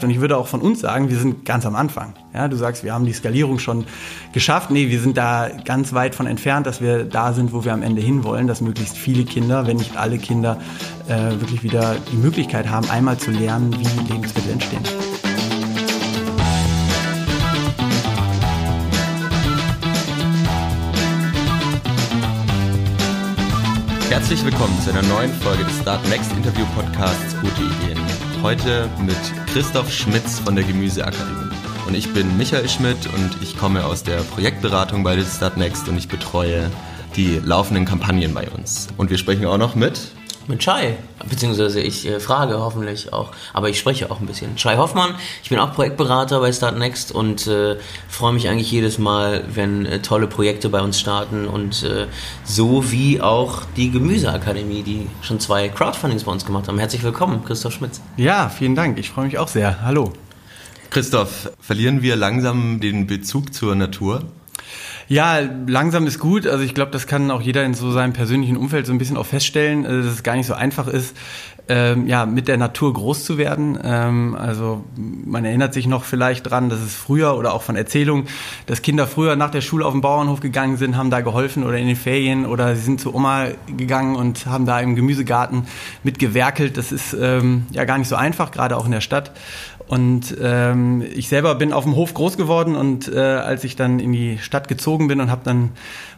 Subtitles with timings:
[0.00, 2.14] Und ich würde auch von uns sagen, wir sind ganz am Anfang.
[2.32, 3.84] Ja, du sagst, wir haben die Skalierung schon
[4.32, 4.70] geschafft.
[4.70, 7.82] Nee, wir sind da ganz weit von entfernt, dass wir da sind, wo wir am
[7.82, 10.58] Ende hinwollen, dass möglichst viele Kinder, wenn nicht alle Kinder,
[11.08, 14.82] äh, wirklich wieder die Möglichkeit haben, einmal zu lernen, wie Lebensmittel entstehen.
[24.10, 27.97] Herzlich willkommen zu einer neuen Folge des Start Next Interview Podcasts Gute Ideen.
[28.42, 29.16] Heute mit
[29.52, 31.50] Christoph Schmitz von der Gemüseakademie.
[31.88, 35.98] Und ich bin Michael Schmidt und ich komme aus der Projektberatung bei Start Next und
[35.98, 36.70] ich betreue
[37.16, 38.86] die laufenden Kampagnen bei uns.
[38.96, 40.12] Und wir sprechen auch noch mit
[40.48, 40.96] mit Chai,
[41.28, 44.56] beziehungsweise ich äh, frage hoffentlich auch, aber ich spreche auch ein bisschen.
[44.56, 47.76] Chai Hoffmann, ich bin auch Projektberater bei Start Next und äh,
[48.08, 52.06] freue mich eigentlich jedes Mal, wenn äh, tolle Projekte bei uns starten und äh,
[52.44, 56.78] so wie auch die Gemüseakademie, die schon zwei Crowdfundings bei uns gemacht haben.
[56.78, 58.00] Herzlich willkommen, Christoph Schmitz.
[58.16, 58.98] Ja, vielen Dank.
[58.98, 59.82] Ich freue mich auch sehr.
[59.82, 60.12] Hallo.
[60.90, 64.24] Christoph, verlieren wir langsam den Bezug zur Natur?
[65.08, 66.46] Ja, langsam ist gut.
[66.46, 69.16] Also ich glaube, das kann auch jeder in so seinem persönlichen Umfeld so ein bisschen
[69.16, 71.16] auch feststellen, äh, dass es gar nicht so einfach ist,
[71.70, 73.78] ähm, ja, mit der Natur groß zu werden.
[73.82, 78.26] Ähm, also man erinnert sich noch vielleicht dran, dass es früher oder auch von Erzählungen,
[78.66, 81.78] dass Kinder früher nach der Schule auf den Bauernhof gegangen sind, haben da geholfen oder
[81.78, 85.66] in den Ferien oder sie sind zu Oma gegangen und haben da im Gemüsegarten
[86.02, 86.76] mitgewerkelt.
[86.76, 89.32] Das ist ähm, ja gar nicht so einfach, gerade auch in der Stadt.
[89.88, 94.00] Und ähm, ich selber bin auf dem Hof groß geworden und äh, als ich dann
[94.00, 95.70] in die Stadt gezogen bin und habe dann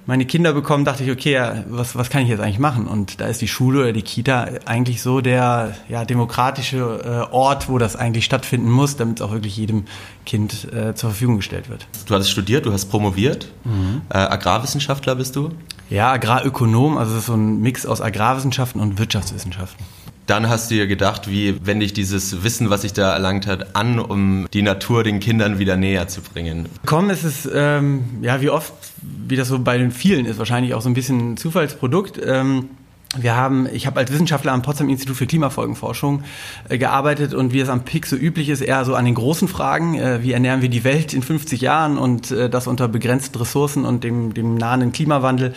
[0.06, 2.88] meine Kinder bekommen, dachte ich, okay, ja, was, was kann ich jetzt eigentlich machen?
[2.88, 7.68] Und da ist die Schule oder die Kita eigentlich so der ja, demokratische äh, Ort,
[7.68, 9.84] wo das eigentlich stattfinden muss, damit es auch wirklich jedem
[10.26, 11.86] Kind äh, zur Verfügung gestellt wird.
[12.06, 13.52] Du hast studiert, du hast promoviert.
[13.62, 14.02] Mhm.
[14.08, 15.50] Äh, Agrarwissenschaftler bist du?
[15.90, 19.84] Ja, Agrarökonom, also das ist so ein Mix aus Agrarwissenschaften und Wirtschaftswissenschaften
[20.30, 23.74] dann hast du dir gedacht, wie wende ich dieses Wissen, was ich da erlangt hat,
[23.74, 26.68] an, um die Natur den Kindern wieder näher zu bringen?
[26.86, 30.74] Komm, es ist, ähm, ja, wie oft, wie das so bei den vielen ist, wahrscheinlich
[30.74, 32.20] auch so ein bisschen ein Zufallsprodukt.
[32.24, 32.70] Ähm,
[33.18, 36.22] wir haben, ich habe als Wissenschaftler am Potsdam Institut für Klimafolgenforschung
[36.68, 39.48] äh, gearbeitet und wie es am PIC so üblich ist, eher so an den großen
[39.48, 43.36] Fragen, äh, wie ernähren wir die Welt in 50 Jahren und äh, das unter begrenzten
[43.38, 45.54] Ressourcen und dem, dem nahenden Klimawandel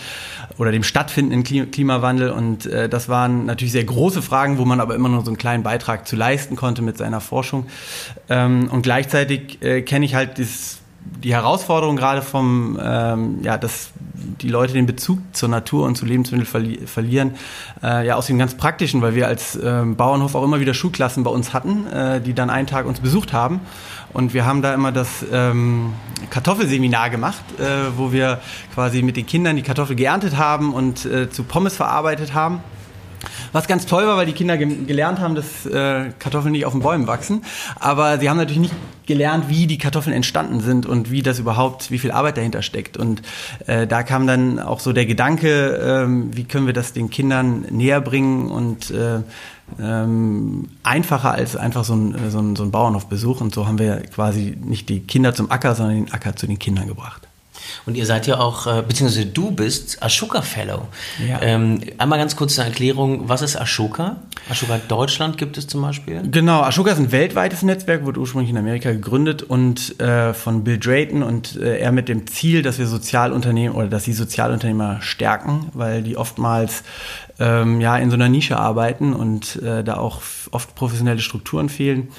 [0.57, 2.31] oder dem stattfindenden Klimawandel.
[2.31, 5.37] Und äh, das waren natürlich sehr große Fragen, wo man aber immer nur so einen
[5.37, 7.67] kleinen Beitrag zu leisten konnte mit seiner Forschung.
[8.29, 10.79] Ähm, und gleichzeitig äh, kenne ich halt das
[11.23, 13.91] die Herausforderung gerade vom, ähm, ja, dass
[14.41, 17.35] die Leute den Bezug zur Natur und zu Lebensmitteln verli verlieren,
[17.81, 21.23] äh, ja aus dem ganz praktischen, weil wir als ähm, Bauernhof auch immer wieder Schulklassen
[21.23, 23.61] bei uns hatten, äh, die dann einen Tag uns besucht haben.
[24.13, 25.93] Und wir haben da immer das ähm,
[26.29, 28.39] Kartoffelseminar gemacht, äh, wo wir
[28.73, 32.61] quasi mit den Kindern die Kartoffel geerntet haben und äh, zu Pommes verarbeitet haben.
[33.53, 36.73] Was ganz toll war, weil die Kinder ge gelernt haben, dass äh, Kartoffeln nicht auf
[36.73, 37.43] den Bäumen wachsen.
[37.79, 38.73] Aber sie haben natürlich nicht
[39.05, 42.97] gelernt, wie die Kartoffeln entstanden sind und wie das überhaupt, wie viel Arbeit dahinter steckt.
[42.97, 43.21] Und
[43.67, 47.65] äh, da kam dann auch so der Gedanke, äh, wie können wir das den Kindern
[47.69, 49.19] näher bringen und äh,
[49.79, 53.39] ähm, einfacher als einfach so ein, so, ein, so ein Bauernhofbesuch.
[53.39, 56.57] Und so haben wir quasi nicht die Kinder zum Acker, sondern den Acker zu den
[56.57, 57.22] Kindern gebracht.
[57.85, 60.87] Und ihr seid ja auch, äh, beziehungsweise du bist Ashoka Fellow.
[61.27, 61.41] Ja.
[61.41, 64.17] Ähm, einmal ganz kurz eine Erklärung, was ist Ashoka?
[64.49, 66.21] Ashoka Deutschland gibt es zum Beispiel?
[66.31, 70.79] Genau, Ashoka ist ein weltweites Netzwerk, wurde ursprünglich in Amerika gegründet und äh, von Bill
[70.79, 75.69] Drayton und äh, er mit dem Ziel, dass wir Sozialunternehmen oder dass sie Sozialunternehmer stärken,
[75.73, 76.83] weil die oftmals
[77.39, 82.09] ähm, ja in so einer Nische arbeiten und äh, da auch oft professionelle Strukturen fehlen.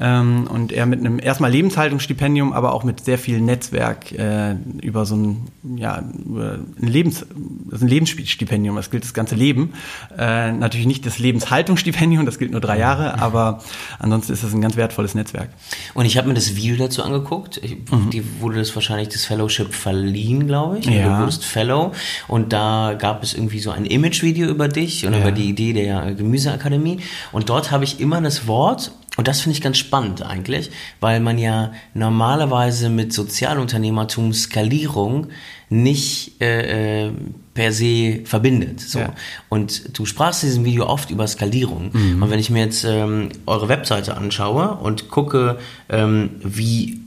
[0.00, 5.06] Ähm, und er mit einem erstmal Lebenshaltungsstipendium, aber auch mit sehr viel Netzwerk äh, über
[5.06, 7.26] so ein, ja, ein Lebens,
[7.66, 9.72] das ist ein Lebensstipendium, das gilt das ganze Leben.
[10.16, 13.62] Äh, natürlich nicht das Lebenshaltungsstipendium, das gilt nur drei Jahre, aber
[13.98, 15.50] ansonsten ist das ein ganz wertvolles Netzwerk.
[15.94, 17.58] Und ich habe mir das Video dazu angeguckt.
[17.62, 18.10] Ich, mhm.
[18.10, 20.86] Die wurde das wahrscheinlich das Fellowship verliehen, glaube ich.
[20.86, 21.16] Ja.
[21.16, 21.92] Du wurdest Fellow.
[22.28, 25.20] Und da gab es irgendwie so ein Imagevideo über dich und ja.
[25.20, 26.98] über die Idee der Gemüseakademie.
[27.32, 30.70] Und dort habe ich immer das Wort und das finde ich ganz spannend eigentlich,
[31.00, 35.28] weil man ja normalerweise mit Sozialunternehmertum Skalierung
[35.68, 37.12] nicht äh, äh,
[37.54, 38.80] per se verbindet.
[38.80, 38.98] So.
[38.98, 39.14] Ja.
[39.48, 41.90] Und du sprachst in diesem Video oft über Skalierung.
[41.92, 42.22] Mhm.
[42.22, 45.58] Und wenn ich mir jetzt ähm, eure Webseite anschaue und gucke,
[45.88, 47.00] ähm, wie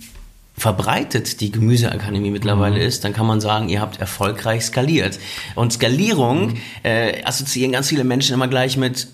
[0.58, 2.82] verbreitet die Gemüseakademie mittlerweile mhm.
[2.82, 5.20] ist, dann kann man sagen, ihr habt erfolgreich skaliert.
[5.56, 6.58] Und Skalierung mhm.
[6.84, 9.08] äh, assoziieren ganz viele Menschen immer gleich mit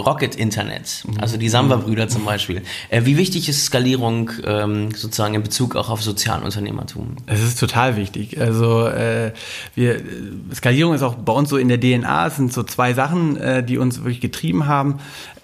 [0.00, 2.62] Rocket Internet, also die Samba-Brüder zum Beispiel.
[2.88, 7.16] Äh, wie wichtig ist Skalierung ähm, sozusagen in Bezug auch auf Sozialunternehmertum?
[7.26, 8.40] Es ist total wichtig.
[8.40, 9.32] Also äh,
[9.74, 10.00] wir,
[10.54, 12.26] Skalierung ist auch bei uns so in der DNA.
[12.26, 15.00] Es sind so zwei Sachen, äh, die uns wirklich getrieben haben.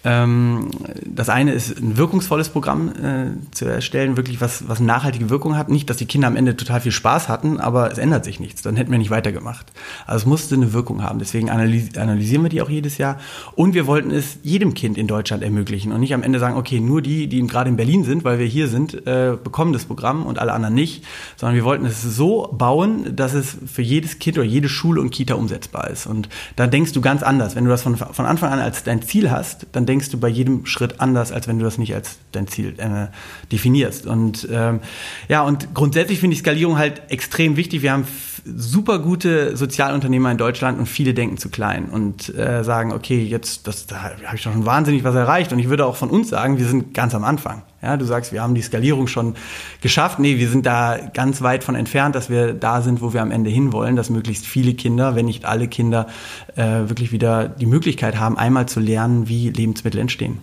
[0.07, 0.71] Ähm,
[1.05, 5.69] das eine ist ein wirkungsvolles Programm äh, zu erstellen, wirklich was, was nachhaltige Wirkung hat.
[5.69, 8.63] Nicht, dass die Kinder am Ende total viel Spaß hatten, aber es ändert sich nichts.
[8.63, 9.67] Dann hätten wir nicht weitergemacht.
[10.07, 11.19] Also es musste eine Wirkung haben.
[11.19, 13.19] Deswegen analysi analysieren wir die auch jedes Jahr.
[13.57, 16.79] Und wir wollten es jedem Kind in Deutschland ermöglichen und nicht am Ende sagen, okay,
[16.79, 20.25] nur die, die gerade in Berlin sind, weil wir hier sind, äh, bekommen das Programm
[20.25, 21.05] und alle anderen nicht,
[21.37, 25.11] sondern wir wollten es so bauen, dass es für jedes Kind oder jede Schule und
[25.11, 26.07] Kita umsetzbar ist.
[26.07, 27.57] Und da denkst du ganz anders.
[27.57, 30.21] Wenn du das von, von Anfang an als dein Ziel hast, dann denkst denkst du
[30.21, 33.07] bei jedem Schritt anders, als wenn du das nicht als dein Ziel äh,
[33.51, 34.07] definierst.
[34.07, 34.81] Und ähm,
[35.27, 37.81] ja, und grundsätzlich finde ich Skalierung halt extrem wichtig.
[37.81, 38.05] Wir haben
[38.45, 43.67] super gute Sozialunternehmer in Deutschland und viele denken zu klein und äh, sagen, okay, jetzt
[43.67, 45.51] das, da habe ich schon wahnsinnig was erreicht.
[45.55, 47.63] Und ich würde auch von uns sagen, wir sind ganz am Anfang.
[47.87, 49.37] Ja, du sagst, wir haben die Skalierung schon
[49.81, 50.19] geschafft.
[50.19, 53.31] Nee, wir sind da ganz weit von entfernt, dass wir da sind, wo wir am
[53.31, 56.09] Ende hinwollen, dass möglichst viele Kinder, wenn nicht alle Kinder,
[56.57, 60.39] äh, wirklich wieder die Möglichkeit haben, einmal zu lernen, wie Lebensmittel entstehen.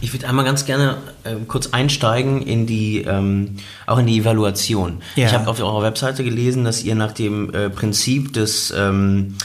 [0.00, 5.02] Ich würde einmal ganz gerne äh, kurz einsteigen in die, ähm, auch in die Evaluation.
[5.14, 5.28] Ja.
[5.28, 9.36] Ich habe auf eurer Webseite gelesen, dass ihr nach dem äh, Prinzip des, ähm,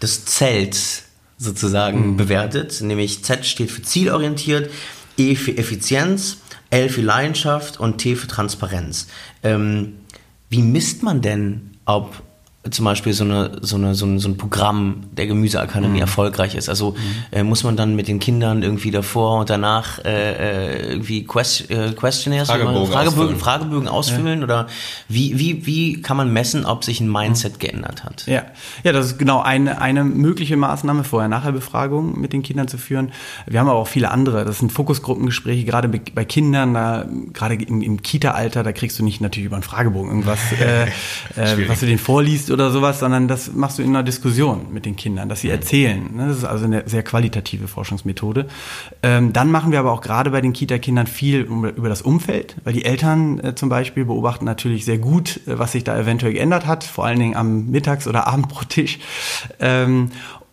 [0.00, 1.06] des Zelts
[1.36, 2.16] sozusagen mhm.
[2.16, 4.70] bewertet, nämlich Z steht für zielorientiert,
[5.16, 6.38] E für Effizienz,
[6.74, 9.06] L für Leidenschaft und T für Transparenz.
[9.44, 10.00] Ähm,
[10.48, 12.22] wie misst man denn, ob
[12.70, 16.00] zum Beispiel so, eine, so, eine, so, ein, so ein Programm der Gemüseakademie mhm.
[16.00, 16.70] erfolgreich ist.
[16.70, 16.96] Also mhm.
[17.30, 21.70] äh, muss man dann mit den Kindern irgendwie davor und danach äh, äh irgendwie Quest,
[21.70, 24.44] äh, Questionnaires, Fragebögen, Fragebögen ausfüllen, Fragebögen ausfüllen ja.
[24.44, 24.66] oder
[25.08, 27.58] wie, wie, wie kann man messen, ob sich ein Mindset mhm.
[27.58, 28.26] geändert hat?
[28.26, 28.44] Ja,
[28.82, 33.12] ja das ist genau eine, eine mögliche Maßnahme, Vorher-Nachher-Befragungen mit den Kindern zu führen.
[33.46, 34.46] Wir haben aber auch viele andere.
[34.46, 39.20] Das sind Fokusgruppengespräche, gerade bei Kindern, da, gerade im, im Kita-Alter, da kriegst du nicht
[39.20, 40.84] natürlich über einen Fragebogen irgendwas, äh,
[41.36, 44.86] äh, was du denen vorliest oder sowas, sondern das machst du in einer Diskussion mit
[44.86, 46.08] den Kindern, dass sie erzählen.
[46.14, 46.28] Ne?
[46.28, 48.46] Das ist also eine sehr qualitative Forschungsmethode.
[49.02, 52.72] Ähm, dann machen wir aber auch gerade bei den Kita-Kindern viel über das Umfeld, weil
[52.72, 56.66] die Eltern äh, zum Beispiel beobachten natürlich sehr gut, äh, was sich da eventuell geändert
[56.66, 58.98] hat, vor allen Dingen am Mittags- oder Abendbrottisch.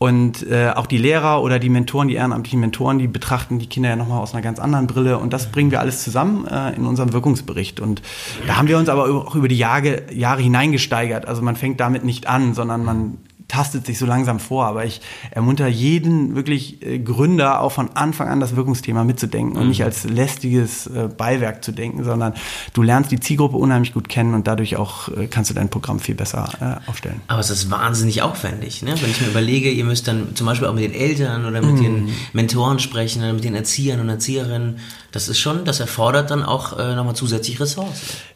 [0.01, 3.89] Und äh, auch die Lehrer oder die Mentoren, die ehrenamtlichen Mentoren, die betrachten die Kinder
[3.89, 5.19] ja nochmal aus einer ganz anderen Brille.
[5.19, 7.79] Und das bringen wir alles zusammen äh, in unserem Wirkungsbericht.
[7.79, 8.01] Und
[8.47, 11.27] da haben wir uns aber auch über die Jahre, Jahre hineingesteigert.
[11.27, 13.19] Also man fängt damit nicht an, sondern man
[13.51, 14.65] tastet sich so langsam vor.
[14.65, 15.01] Aber ich
[15.31, 19.69] ermunter jeden wirklich äh, Gründer auch von Anfang an das Wirkungsthema mitzudenken und mhm.
[19.69, 22.33] nicht als lästiges äh, Beiwerk zu denken, sondern
[22.73, 25.99] du lernst die Zielgruppe unheimlich gut kennen und dadurch auch äh, kannst du dein Programm
[25.99, 26.49] viel besser
[26.87, 27.21] aufstellen.
[27.27, 28.93] Aber es ist wahnsinnig aufwendig, ne?
[29.01, 31.75] wenn ich mir überlege, ihr müsst dann zum Beispiel auch mit den Eltern oder mit
[31.75, 31.83] mhm.
[31.83, 34.79] den Mentoren sprechen oder mit den Erziehern und Erzieherinnen.
[35.11, 37.91] Das ist schon, das erfordert dann auch nochmal zusätzlich Ressourcen.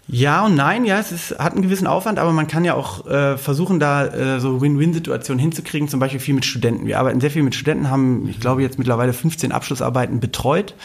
[0.08, 3.08] Ja und nein, ja, es ist, hat einen gewissen Aufwand, aber man kann ja auch
[3.08, 6.86] äh, versuchen, da äh, so Win-Win-Situationen hinzukriegen, zum Beispiel viel mit Studenten.
[6.86, 10.76] Wir arbeiten sehr viel mit Studenten, haben, ich glaube, jetzt mittlerweile 15 Abschlussarbeiten betreut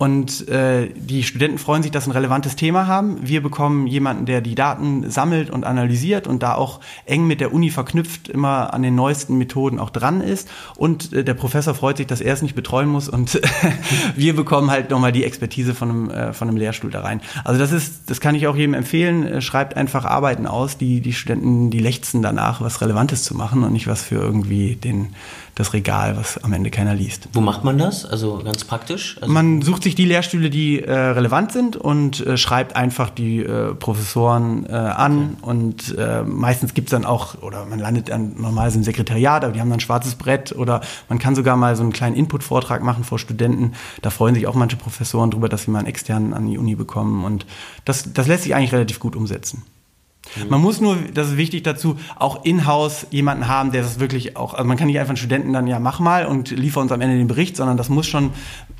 [0.00, 3.18] und äh, die Studenten freuen sich, dass sie ein relevantes Thema haben.
[3.20, 7.52] Wir bekommen jemanden, der die Daten sammelt und analysiert und da auch eng mit der
[7.52, 10.48] Uni verknüpft immer an den neuesten Methoden auch dran ist.
[10.74, 13.42] Und äh, der Professor freut sich, dass er es nicht betreuen muss und
[14.16, 17.20] wir bekommen halt nochmal die Expertise von einem, äh, von einem Lehrstuhl da rein.
[17.44, 19.26] Also das ist, das kann ich auch jedem empfehlen.
[19.26, 23.64] Äh, schreibt einfach Arbeiten aus, die die Studenten, die lechzen danach, was Relevantes zu machen
[23.64, 25.14] und nicht was für irgendwie den
[25.54, 27.28] das Regal, was am Ende keiner liest.
[27.32, 28.04] Wo macht man das?
[28.04, 29.16] Also ganz praktisch?
[29.20, 33.40] Also man sucht sich die Lehrstühle, die äh, relevant sind und äh, schreibt einfach die
[33.40, 35.50] äh, Professoren äh, an okay.
[35.50, 39.52] und äh, meistens gibt es dann auch, oder man landet dann normalerweise im Sekretariat, aber
[39.52, 42.82] die haben dann ein schwarzes Brett oder man kann sogar mal so einen kleinen Input-Vortrag
[42.82, 43.72] machen vor Studenten.
[44.02, 46.74] Da freuen sich auch manche Professoren drüber, dass sie mal einen externen an die Uni
[46.74, 47.46] bekommen und
[47.84, 49.64] das, das lässt sich eigentlich relativ gut umsetzen.
[50.48, 54.54] Man muss nur, das ist wichtig dazu, auch in-house jemanden haben, der das wirklich auch,
[54.54, 57.00] also man kann nicht einfach einen Studenten dann, ja, mach mal und liefer uns am
[57.00, 58.30] Ende den Bericht, sondern das muss schon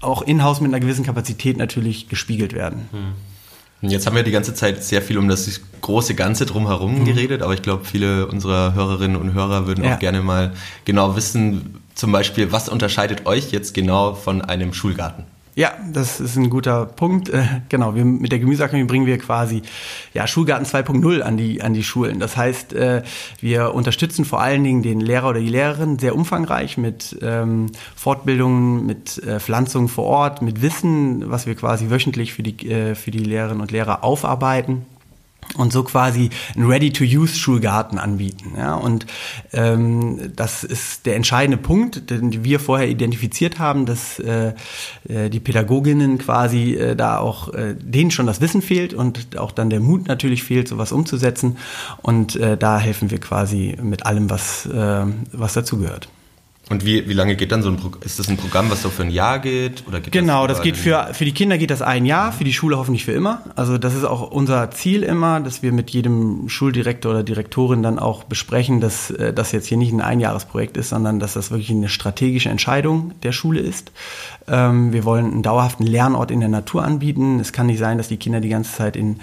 [0.01, 2.89] auch in-house mit einer gewissen Kapazität natürlich gespiegelt werden.
[2.93, 3.91] Hm.
[3.91, 7.05] Jetzt haben wir die ganze Zeit sehr viel um das große Ganze drumherum mhm.
[7.07, 9.95] geredet, aber ich glaube, viele unserer Hörerinnen und Hörer würden ja.
[9.95, 10.53] auch gerne mal
[10.85, 15.25] genau wissen, zum Beispiel, was unterscheidet euch jetzt genau von einem Schulgarten?
[15.61, 17.29] Ja, das ist ein guter Punkt.
[17.29, 19.61] Äh, genau, wir, mit der Gemüseakademie bringen wir quasi
[20.15, 22.19] ja, Schulgarten 2.0 an die, an die Schulen.
[22.19, 23.03] Das heißt, äh,
[23.43, 28.87] wir unterstützen vor allen Dingen den Lehrer oder die Lehrerin sehr umfangreich mit ähm, Fortbildungen,
[28.87, 33.11] mit äh, Pflanzungen vor Ort, mit Wissen, was wir quasi wöchentlich für die, äh, für
[33.11, 34.87] die Lehrerinnen und Lehrer aufarbeiten
[35.57, 38.55] und so quasi einen Ready-to-Use-Schulgarten anbieten.
[38.57, 38.75] Ja?
[38.75, 39.07] Und
[39.53, 44.53] ähm, das ist der entscheidende Punkt, den wir vorher identifiziert haben, dass äh,
[45.09, 49.53] äh, die Pädagoginnen quasi äh, da auch äh, denen schon das Wissen fehlt und auch
[49.53, 51.57] dann der Mut natürlich fehlt, sowas umzusetzen.
[52.03, 56.09] Und äh, da helfen wir quasi mit allem, was, äh, was dazugehört.
[56.71, 58.03] Und wie, wie lange geht dann so ein Programm?
[58.05, 59.83] Ist das ein Programm, was so für ein Jahr geht?
[59.89, 62.45] Oder geht genau, das, das geht für, für die Kinder geht das ein Jahr, für
[62.45, 63.43] die Schule hoffentlich für immer.
[63.57, 67.99] Also das ist auch unser Ziel immer, dass wir mit jedem Schuldirektor oder Direktorin dann
[67.99, 71.71] auch besprechen, dass äh, das jetzt hier nicht ein Einjahresprojekt ist, sondern dass das wirklich
[71.71, 73.91] eine strategische Entscheidung der Schule ist.
[74.51, 77.39] Ähm, wir wollen einen dauerhaften Lernort in der Natur anbieten.
[77.39, 79.21] Es kann nicht sein, dass die Kinder die ganze Zeit in,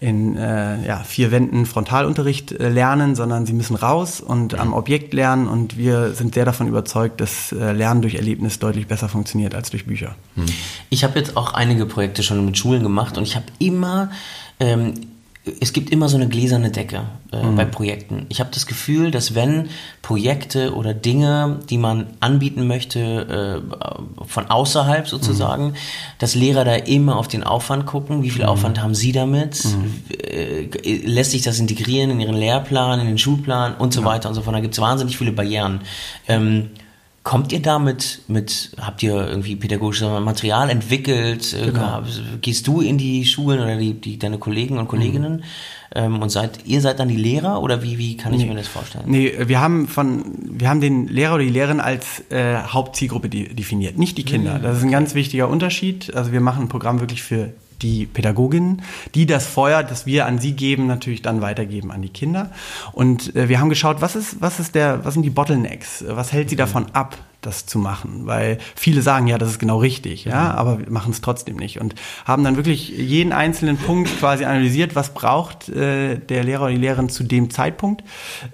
[0.00, 5.14] in äh, ja, vier Wänden Frontalunterricht äh, lernen, sondern sie müssen raus und am Objekt
[5.14, 9.54] lernen und wir sind sehr davon überzeugt, dass äh, Lernen durch Erlebnis deutlich besser funktioniert
[9.54, 10.16] als durch Bücher.
[10.34, 10.46] Hm.
[10.90, 14.10] Ich habe jetzt auch einige Projekte schon mit Schulen gemacht und ich habe immer
[14.58, 14.94] ähm,
[15.60, 17.56] es gibt immer so eine gläserne Decke äh, mhm.
[17.56, 18.24] bei Projekten.
[18.30, 19.68] Ich habe das Gefühl, dass wenn
[20.00, 25.74] Projekte oder Dinge, die man anbieten möchte, äh, von außerhalb sozusagen, mhm.
[26.18, 28.22] dass Lehrer da immer auf den Aufwand gucken.
[28.22, 28.48] Wie viel mhm.
[28.48, 29.62] Aufwand haben sie damit?
[29.66, 30.02] Mhm.
[30.18, 30.68] Äh,
[31.04, 34.06] lässt sich das integrieren in ihren Lehrplan, in den Schulplan und so ja.
[34.06, 34.56] weiter und so fort.
[34.56, 35.80] Da gibt es wahnsinnig viele Barrieren.
[36.26, 36.70] Ähm,
[37.24, 41.54] Kommt ihr damit mit, habt ihr irgendwie pädagogisches Material entwickelt?
[41.54, 42.02] Äh, genau.
[42.42, 45.42] Gehst du in die Schulen oder die, die deine Kollegen und Kolleginnen mhm.
[45.94, 48.48] ähm, und seid, ihr seid dann die Lehrer oder wie, wie kann ich nee.
[48.48, 49.04] mir das vorstellen?
[49.06, 53.96] Nee, wir haben von, wir haben den Lehrer oder die Lehrerin als äh, Hauptzielgruppe definiert,
[53.96, 54.58] nicht die Kinder.
[54.58, 54.62] Mhm.
[54.62, 56.14] Das ist ein ganz wichtiger Unterschied.
[56.14, 58.82] Also wir machen ein Programm wirklich für die Pädagogin,
[59.14, 62.50] die das Feuer, das wir an sie geben, natürlich dann weitergeben an die Kinder.
[62.92, 66.04] Und äh, wir haben geschaut, was ist, was ist der, was sind die Bottlenecks?
[66.08, 67.16] Was hält sie davon ab,
[67.46, 70.58] das zu machen, weil viele sagen, ja, das ist genau richtig, ja, mhm.
[70.58, 74.94] aber wir machen es trotzdem nicht und haben dann wirklich jeden einzelnen Punkt quasi analysiert,
[74.94, 78.04] was braucht äh, der Lehrer oder die Lehrerin zu dem Zeitpunkt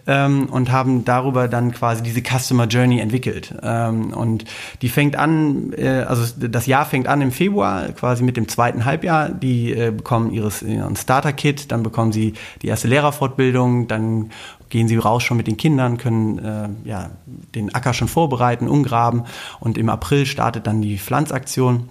[0.06, 3.54] ähm, und haben darüber dann quasi diese Customer Journey entwickelt.
[3.62, 4.44] Ähm, und
[4.82, 8.84] die fängt an, äh, also das Jahr fängt an im Februar, quasi mit dem zweiten
[8.84, 14.30] Halbjahr, die äh, bekommen ihres ihren Starter Kit, dann bekommen sie die erste Lehrerfortbildung, dann
[14.70, 17.10] gehen sie raus schon mit den Kindern, können äh, ja,
[17.54, 19.24] den Acker schon vorbereiten, umgraben.
[19.58, 21.90] Und im April startet dann die Pflanzaktion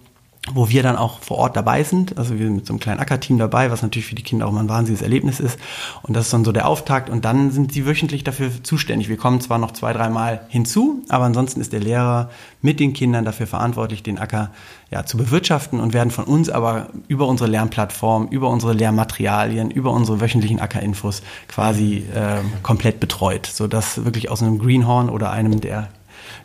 [0.54, 2.18] wo wir dann auch vor Ort dabei sind.
[2.18, 4.52] Also wir sind mit so einem kleinen Ackerteam dabei, was natürlich für die Kinder auch
[4.52, 5.60] mal ein wahnsinniges Erlebnis ist.
[6.02, 7.10] Und das ist dann so der Auftakt.
[7.10, 9.10] Und dann sind sie wöchentlich dafür zuständig.
[9.10, 12.30] Wir kommen zwar noch zwei, dreimal hinzu, aber ansonsten ist der Lehrer
[12.62, 14.52] mit den Kindern dafür verantwortlich, den Acker
[14.92, 19.92] ja, zu bewirtschaften und werden von uns aber über unsere Lernplattform, über unsere Lehrmaterialien, über
[19.92, 25.90] unsere wöchentlichen Ackerinfos quasi äh, komplett betreut, sodass wirklich aus einem Greenhorn oder einem der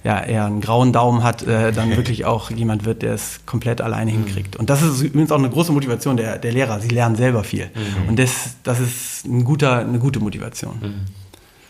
[0.02, 3.80] ja, eher einen grauen Daumen hat, äh, dann wirklich auch jemand wird, der es komplett
[3.80, 4.24] alleine mhm.
[4.24, 4.56] hinkriegt.
[4.56, 6.80] Und das ist übrigens auch eine große Motivation der, der Lehrer.
[6.80, 7.66] Sie lernen selber viel.
[7.66, 8.08] Mhm.
[8.08, 10.74] Und das, das ist ein guter, eine gute Motivation.
[10.80, 10.94] Mhm.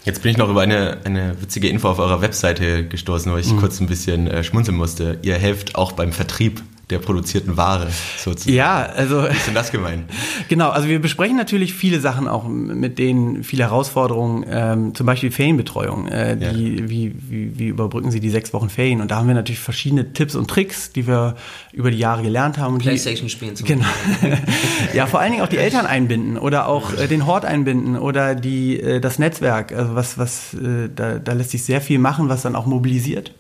[0.05, 3.51] Jetzt bin ich noch über eine, eine witzige Info auf eurer Webseite gestoßen, wo ich
[3.51, 3.59] mhm.
[3.59, 5.19] kurz ein bisschen äh, schmunzeln musste.
[5.23, 7.89] Ihr helft auch beim Vertrieb der produzierten Ware
[8.19, 8.55] sozusagen.
[8.55, 9.23] Ja, also.
[9.23, 10.05] Wie ist denn das gemeint?
[10.49, 15.31] Genau, also wir besprechen natürlich viele Sachen auch mit denen, viele Herausforderungen, ähm, zum Beispiel
[15.31, 16.07] Ferienbetreuung.
[16.09, 16.89] Äh, die, ja.
[16.89, 19.01] wie, wie, wie überbrücken Sie die sechs Wochen Ferien?
[19.01, 21.37] Und da haben wir natürlich verschiedene Tipps und Tricks, die wir
[21.73, 22.79] über die Jahre gelernt haben.
[22.79, 23.87] Playstation spielen zum Genau.
[24.95, 28.35] ja, vor allen Dingen auch die Eltern einbinden oder auch äh, den Hort einbinden oder
[28.35, 29.73] die, äh, das Netzwerk.
[29.73, 33.33] Also was, was, äh, da, da lässt sich sehr viel machen, was dann auch mobilisiert.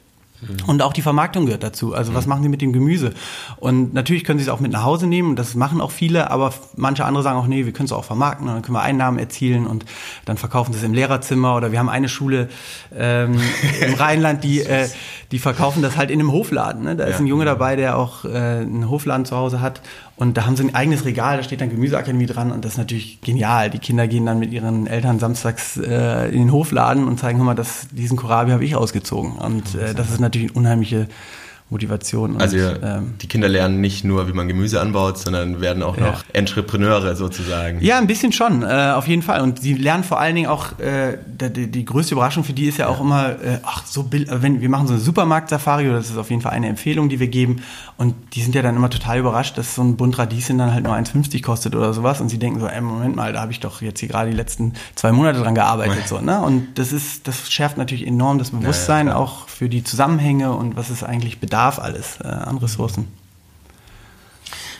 [0.48, 0.68] Mhm.
[0.68, 1.94] Und auch die Vermarktung gehört dazu.
[1.94, 2.28] Also was mhm.
[2.30, 3.12] machen Sie mit dem Gemüse?
[3.56, 5.36] Und natürlich können Sie es auch mit nach Hause nehmen.
[5.36, 8.48] Das machen auch viele, aber manche andere sagen auch, nee, wir können es auch vermarkten.
[8.48, 9.84] Und dann können wir Einnahmen erzielen und
[10.24, 11.56] dann verkaufen Sie es im Lehrerzimmer.
[11.56, 12.48] Oder wir haben eine Schule
[12.94, 13.40] ähm,
[13.80, 14.88] im Rheinland, die, äh,
[15.30, 16.84] die verkaufen das halt in einem Hofladen.
[16.84, 16.96] Ne?
[16.96, 19.80] Da ist ein Junge dabei, der auch äh, einen Hofladen zu Hause hat.
[20.16, 22.78] Und da haben sie ein eigenes Regal, da steht dann Gemüseakademie dran und das ist
[22.78, 23.68] natürlich genial.
[23.70, 27.44] Die Kinder gehen dann mit ihren Eltern samstags äh, in den Hofladen und zeigen, hör
[27.44, 29.32] mal, das, diesen Kohlrabi habe ich ausgezogen.
[29.32, 31.08] Und äh, das ist natürlich eine unheimliche
[31.74, 32.40] Motivation.
[32.40, 35.96] Also und, ähm, die Kinder lernen nicht nur, wie man Gemüse anbaut, sondern werden auch
[35.96, 36.06] ja.
[36.06, 37.80] noch Entrepreneure sozusagen.
[37.80, 39.40] Ja, ein bisschen schon, äh, auf jeden Fall.
[39.40, 42.78] Und sie lernen vor allen Dingen auch, äh, die, die, größte Überraschung für die ist
[42.78, 42.92] ja, ja.
[42.92, 46.42] auch immer, äh, ach so, wenn wir machen so eine Supermarkt-Safari, das ist auf jeden
[46.42, 47.56] Fall eine Empfehlung, die wir geben.
[47.96, 50.84] Und die sind ja dann immer total überrascht, dass so ein Bund Radieschen dann halt
[50.84, 52.20] nur 1,50 kostet oder sowas.
[52.20, 54.36] Und sie denken so, ey, Moment mal, da habe ich doch jetzt hier gerade die
[54.36, 55.96] letzten zwei Monate dran gearbeitet.
[55.96, 56.04] Ja.
[56.14, 56.42] So, ne?
[56.42, 60.90] Und das ist, das schärft natürlich enorm das Bewusstsein, auch für die Zusammenhänge und was
[60.90, 63.08] es eigentlich bedarf Bedarf alles äh, an Ressourcen.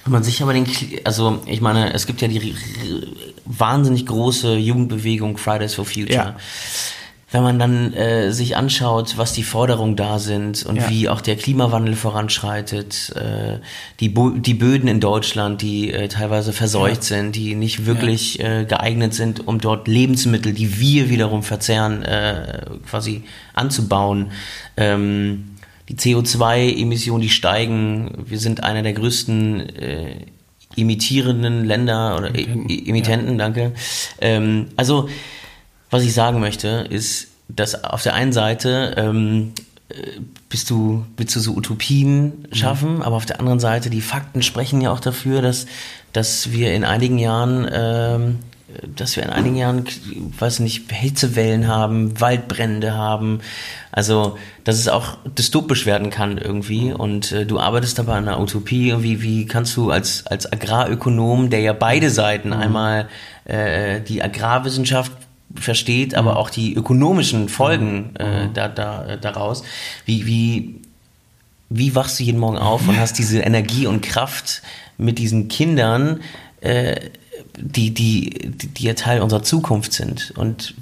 [0.05, 0.67] Wenn man sich aber den,
[1.05, 2.55] also ich meine, es gibt ja die
[3.47, 6.13] wahnsinnig große Jugendbewegung Fridays for Future.
[6.13, 6.37] Ja.
[7.31, 10.89] Wenn man dann äh, sich anschaut, was die Forderungen da sind und ja.
[10.89, 13.59] wie auch der Klimawandel voranschreitet, äh,
[13.99, 17.17] die, Bo die Böden in Deutschland, die äh, teilweise verseucht ja.
[17.17, 22.67] sind, die nicht wirklich äh, geeignet sind, um dort Lebensmittel, die wir wiederum verzehren, äh,
[22.89, 23.25] quasi
[23.55, 24.31] anzubauen.
[24.77, 25.54] Ähm,
[25.89, 28.25] die CO2-Emissionen, die steigen.
[28.27, 30.17] Wir sind einer der größten äh,
[30.77, 33.37] imitierenden Länder oder Emittenten, Emittenten ja.
[33.39, 33.73] danke.
[34.21, 35.09] Ähm, also,
[35.91, 39.53] was ich sagen möchte, ist, dass auf der einen Seite ähm,
[40.49, 43.03] bist du, willst du so Utopien schaffen, mhm.
[43.03, 45.67] aber auf der anderen Seite, die Fakten sprechen ja auch dafür, dass,
[46.13, 48.39] dass wir in einigen Jahren ähm,
[48.97, 49.85] dass wir in einigen Jahren,
[50.39, 53.41] weiß nicht, Hitzewellen haben, Waldbrände haben.
[53.93, 56.93] Also, dass es auch dystopisch werden kann irgendwie.
[56.93, 58.95] Und äh, du arbeitest aber an einer Utopie.
[58.99, 62.55] Wie, wie kannst du als, als Agrarökonom, der ja beide Seiten, mhm.
[62.55, 63.09] einmal
[63.45, 65.13] äh, die Agrarwissenschaft
[65.55, 66.37] versteht, aber mhm.
[66.37, 68.17] auch die ökonomischen Folgen mhm.
[68.17, 69.65] äh, da, da, äh, daraus,
[70.05, 70.81] wie, wie,
[71.71, 74.63] wie wachst du jeden Morgen auf und hast diese Energie und Kraft
[74.99, 76.21] mit diesen Kindern,
[76.61, 77.11] äh,
[77.57, 80.75] die, die, die ja Teil unserer Zukunft sind und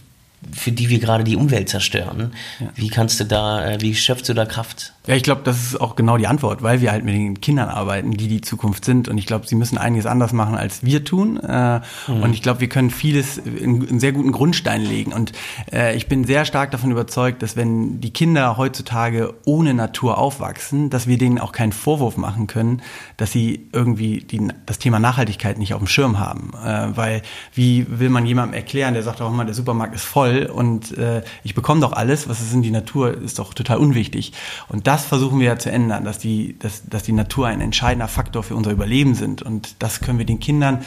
[0.50, 2.33] für die wir gerade die Umwelt zerstören.
[2.59, 2.73] Ja.
[2.75, 4.92] Wie kannst du da, äh, wie schöpfst du da Kraft?
[5.04, 7.68] Ja, ich glaube, das ist auch genau die Antwort, weil wir halt mit den Kindern
[7.68, 9.09] arbeiten, die die Zukunft sind.
[9.09, 11.38] Und ich glaube, sie müssen einiges anders machen, als wir tun.
[11.38, 12.23] Äh, mhm.
[12.23, 15.12] Und ich glaube, wir können vieles in einen sehr guten Grundstein legen.
[15.12, 15.32] Und
[15.73, 20.88] äh, ich bin sehr stark davon überzeugt, dass wenn die Kinder heutzutage ohne Natur aufwachsen,
[20.88, 22.80] dass wir denen auch keinen Vorwurf machen können,
[23.16, 26.52] dass sie irgendwie die, das Thema Nachhaltigkeit nicht auf dem Schirm haben.
[26.64, 27.23] Äh, weil
[27.54, 30.94] wie will man jemandem erklären, der sagt auch immer, der Supermarkt ist voll und
[31.42, 34.32] ich bekomme doch alles, was ist in die Natur, ist doch total unwichtig.
[34.68, 38.09] Und das versuchen wir ja zu ändern, dass die, dass, dass die Natur ein entscheidender
[38.09, 39.41] Faktor für unser Überleben sind.
[39.41, 40.85] Und das können wir den Kindern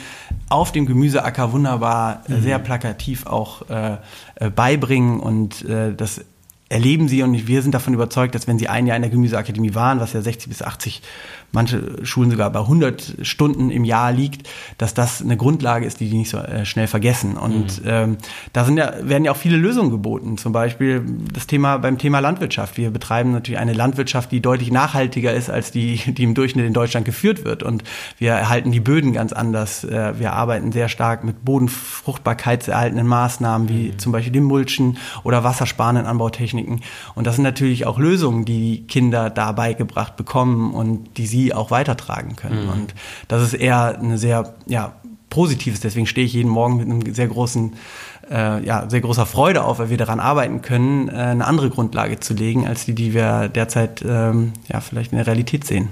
[0.47, 2.41] auf dem Gemüseacker wunderbar, äh, mhm.
[2.43, 3.97] sehr plakativ auch äh,
[4.35, 5.19] äh, beibringen.
[5.19, 6.21] Und äh, das
[6.69, 9.73] erleben sie und wir sind davon überzeugt, dass wenn sie ein Jahr in der Gemüseakademie
[9.73, 11.01] waren, was ja 60 bis 80
[11.55, 14.47] manche Schulen sogar bei 100 Stunden im Jahr liegt,
[14.77, 17.37] dass das eine Grundlage ist, die die nicht so äh, schnell vergessen.
[17.37, 17.89] Und mhm.
[17.89, 18.17] ähm,
[18.53, 20.37] da sind ja, werden ja auch viele Lösungen geboten.
[20.37, 22.77] Zum Beispiel das Thema beim Thema Landwirtschaft.
[22.77, 26.73] Wir betreiben natürlich eine Landwirtschaft, die deutlich nachhaltiger ist als die, die im Durchschnitt in
[26.73, 27.63] Deutschland geführt wird.
[27.63, 27.83] Und
[28.17, 29.83] wir erhalten die Böden ganz anders.
[29.83, 33.99] Äh, wir arbeiten sehr stark mit bodenfruchtbarkeitserhaltenden Maßnahmen, wie mhm.
[33.99, 36.81] zum Beispiel dem Mulchen oder wassersparenden Anbautechniken.
[37.15, 41.44] Und das sind natürlich auch Lösungen, die die Kinder da beigebracht bekommen und die sie
[41.53, 42.65] auch weitertragen können.
[42.65, 42.71] Mhm.
[42.71, 42.95] Und
[43.27, 44.93] das ist eher eine sehr, ja,
[45.29, 45.81] positives.
[45.81, 47.73] Deswegen stehe ich jeden Morgen mit einem sehr großen,
[48.31, 52.19] äh, ja, sehr großer Freude auf, weil wir daran arbeiten können, äh, eine andere Grundlage
[52.19, 55.89] zu legen, als die, die wir derzeit, ähm, ja, vielleicht in der Realität sehen.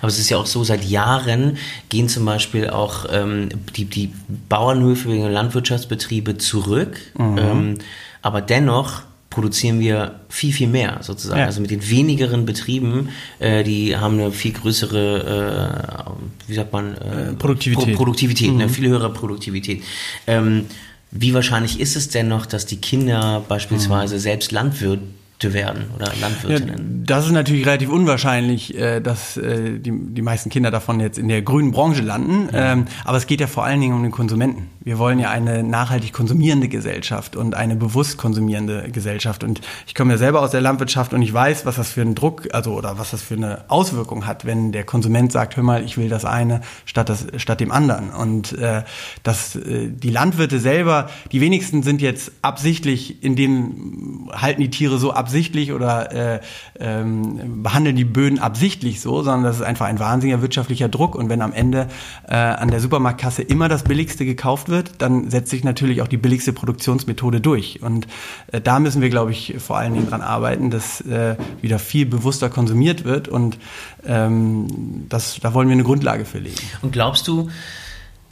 [0.00, 1.56] Aber es ist ja auch so, seit Jahren
[1.88, 4.12] gehen zum Beispiel auch ähm, die, die
[4.48, 6.98] Bauernhöfe, Landwirtschaftsbetriebe zurück.
[7.16, 7.38] Mhm.
[7.38, 7.78] Ähm,
[8.22, 11.40] aber dennoch produzieren wir viel, viel mehr sozusagen.
[11.40, 11.46] Ja.
[11.46, 16.96] Also mit den wenigeren Betrieben, äh, die haben eine viel größere, äh, wie sagt man,
[16.96, 18.60] äh, Produktivität, Pro Produktivität mhm.
[18.60, 19.82] eine viel höhere Produktivität.
[20.26, 20.66] Ähm,
[21.12, 24.20] wie wahrscheinlich ist es denn noch, dass die Kinder beispielsweise mhm.
[24.20, 25.00] selbst Landwirt
[25.42, 27.00] werden oder Landwirtinnen?
[27.00, 31.18] Ja, das ist natürlich relativ unwahrscheinlich, äh, dass äh, die, die meisten Kinder davon jetzt
[31.18, 32.48] in der grünen Branche landen.
[32.52, 34.68] Ähm, aber es geht ja vor allen Dingen um den Konsumenten.
[34.82, 39.44] Wir wollen ja eine nachhaltig konsumierende Gesellschaft und eine bewusst konsumierende Gesellschaft.
[39.44, 42.14] Und ich komme ja selber aus der Landwirtschaft und ich weiß, was das für einen
[42.14, 45.84] Druck, also oder was das für eine Auswirkung hat, wenn der Konsument sagt, hör mal,
[45.84, 48.10] ich will das eine statt das statt dem anderen.
[48.10, 48.84] Und äh,
[49.22, 54.98] dass äh, die Landwirte selber, die wenigsten sind jetzt absichtlich, in dem halten die Tiere
[54.98, 56.40] so ab absichtlich oder äh,
[56.80, 61.14] ähm, behandeln die Böden absichtlich so, sondern das ist einfach ein wahnsinniger wirtschaftlicher Druck.
[61.14, 61.86] Und wenn am Ende
[62.26, 66.16] äh, an der Supermarktkasse immer das Billigste gekauft wird, dann setzt sich natürlich auch die
[66.16, 67.82] billigste Produktionsmethode durch.
[67.82, 68.06] Und
[68.52, 72.06] äh, da müssen wir, glaube ich, vor allen Dingen dran arbeiten, dass äh, wieder viel
[72.06, 73.28] bewusster konsumiert wird.
[73.28, 73.58] Und
[74.06, 76.56] ähm, das, da wollen wir eine Grundlage für legen.
[76.82, 77.50] Und glaubst du,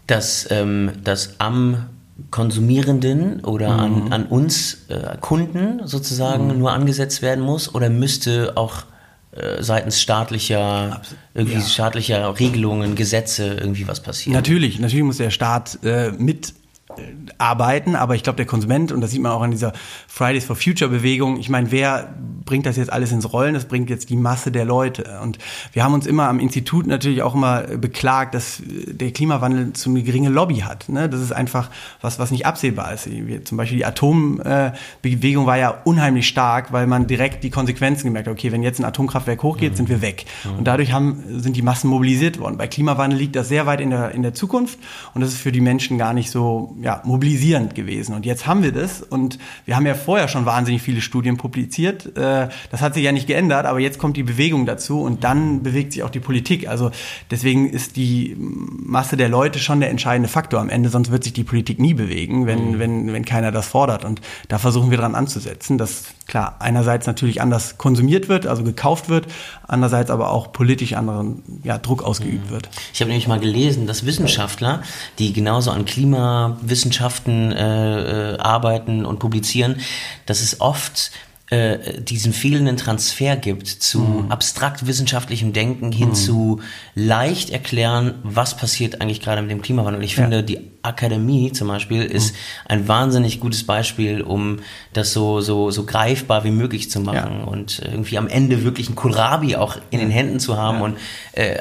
[0.07, 1.87] dass ähm, das am
[2.31, 3.81] Konsumierenden oder mhm.
[4.07, 6.59] an, an uns äh, Kunden sozusagen mhm.
[6.59, 8.85] nur angesetzt werden muss oder müsste auch
[9.61, 11.03] seitens staatlicher
[11.35, 11.61] irgendwie ja.
[11.61, 14.35] staatlicher Regelungen, Gesetze irgendwie was passieren?
[14.35, 16.55] Natürlich, natürlich muss der Staat äh, mit
[17.39, 19.73] arbeiten, aber ich glaube, der Konsument, und das sieht man auch an dieser
[20.07, 23.55] Fridays for Future Bewegung, ich meine, wer bringt das jetzt alles ins Rollen?
[23.55, 25.21] Das bringt jetzt die Masse der Leute.
[25.23, 25.39] Und
[25.73, 30.03] wir haben uns immer am Institut natürlich auch immer beklagt, dass der Klimawandel zu eine
[30.03, 30.89] geringe Lobby hat.
[30.89, 31.09] Ne?
[31.09, 33.09] Das ist einfach was, was nicht absehbar ist.
[33.11, 38.29] Wir, zum Beispiel die Atombewegung war ja unheimlich stark, weil man direkt die Konsequenzen gemerkt
[38.29, 39.77] hat, okay, wenn jetzt ein Atomkraftwerk hochgeht, mhm.
[39.77, 40.25] sind wir weg.
[40.45, 40.59] Mhm.
[40.59, 42.57] Und dadurch haben, sind die Massen mobilisiert worden.
[42.57, 44.79] Bei Klimawandel liegt das sehr weit in der, in der Zukunft
[45.15, 48.15] und das ist für die Menschen gar nicht so ja, mobilisierend gewesen.
[48.15, 52.17] Und jetzt haben wir das und wir haben ja vorher schon wahnsinnig viele Studien publiziert.
[52.17, 55.63] Äh, das hat sich ja nicht geändert, aber jetzt kommt die Bewegung dazu und dann
[55.63, 56.69] bewegt sich auch die Politik.
[56.69, 56.91] Also
[57.31, 61.33] deswegen ist die Masse der Leute schon der entscheidende Faktor am Ende, sonst wird sich
[61.33, 62.79] die Politik nie bewegen, wenn, mhm.
[62.79, 64.05] wenn, wenn keiner das fordert.
[64.05, 69.09] Und da versuchen wir dran anzusetzen, dass klar einerseits natürlich anders konsumiert wird, also gekauft
[69.09, 69.27] wird,
[69.67, 72.51] andererseits aber auch politisch anderen ja, Druck ausgeübt mhm.
[72.51, 72.69] wird.
[72.93, 74.83] Ich habe nämlich mal gelesen, dass Wissenschaftler,
[75.19, 79.77] die genauso an Klimawissenschaften äh, äh, arbeiten und publizieren,
[80.27, 81.11] dass es oft
[81.51, 84.31] äh, diesen fehlenden Transfer gibt zu mhm.
[84.31, 86.15] abstrakt wissenschaftlichem Denken hin mhm.
[86.15, 86.61] zu
[86.95, 90.05] leicht erklären, was passiert eigentlich gerade mit dem Klimawandel.
[90.05, 90.43] Ich finde, ja.
[90.43, 92.39] die Akademie zum Beispiel ist mhm.
[92.67, 94.61] ein wahnsinnig gutes Beispiel, um
[94.93, 97.45] das so, so, so greifbar wie möglich zu machen ja.
[97.45, 100.85] und irgendwie am Ende wirklich ein Kohlrabi auch in den Händen zu haben ja.
[100.85, 100.97] und
[101.33, 101.59] äh,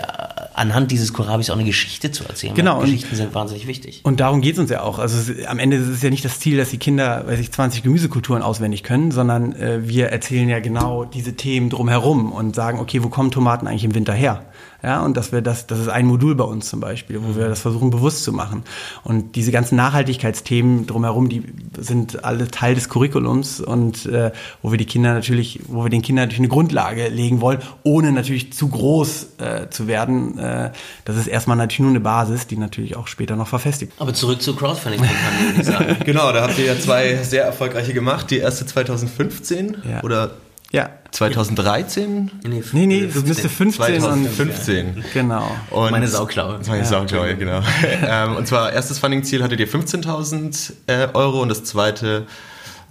[0.53, 2.55] anhand dieses Kohlrabis auch eine Geschichte zu erzählen.
[2.55, 2.79] Genau.
[2.79, 4.01] Geschichten sind wahnsinnig wichtig.
[4.03, 4.99] Und darum geht es uns ja auch.
[4.99, 7.51] Also es, am Ende ist es ja nicht das Ziel, dass die Kinder, weiß ich,
[7.51, 12.79] 20 Gemüsekulturen auswendig können, sondern äh, wir erzählen ja genau diese Themen drumherum und sagen,
[12.79, 14.45] okay, wo kommen Tomaten eigentlich im Winter her?
[14.83, 17.47] Ja, und dass wir das, das ist ein Modul bei uns zum Beispiel, wo wir
[17.47, 18.63] das versuchen bewusst zu machen.
[19.03, 21.43] Und diese ganzen Nachhaltigkeitsthemen drumherum, die
[21.77, 26.03] sind alle Teil des Curriculums und äh, wo wir die Kinder natürlich, wo wir den
[26.03, 30.37] Kindern natürlich eine Grundlage legen wollen, ohne natürlich zu groß äh, zu werden.
[30.37, 30.71] Äh,
[31.05, 33.93] das ist erstmal natürlich nur eine Basis, die natürlich auch später noch verfestigt.
[33.97, 35.97] Aber zurück zur Crowdfunding-Kampagne, würde ich sagen.
[36.05, 38.29] genau, da habt ihr ja zwei sehr erfolgreiche gemacht.
[38.29, 40.03] Die erste 2015 ja.
[40.03, 40.31] oder
[40.71, 40.89] ja.
[41.11, 42.31] 2013?
[42.43, 44.87] Nee, nee, nee das müsste 15 2015.
[44.87, 45.49] Und, genau.
[45.69, 46.59] Und meine Sauklaue.
[46.67, 46.85] Meine ja.
[46.85, 47.61] Sauklaue, genau.
[48.07, 52.25] ähm, und zwar erstes Funding-Ziel hattet ihr 15.000 äh, Euro und das zweite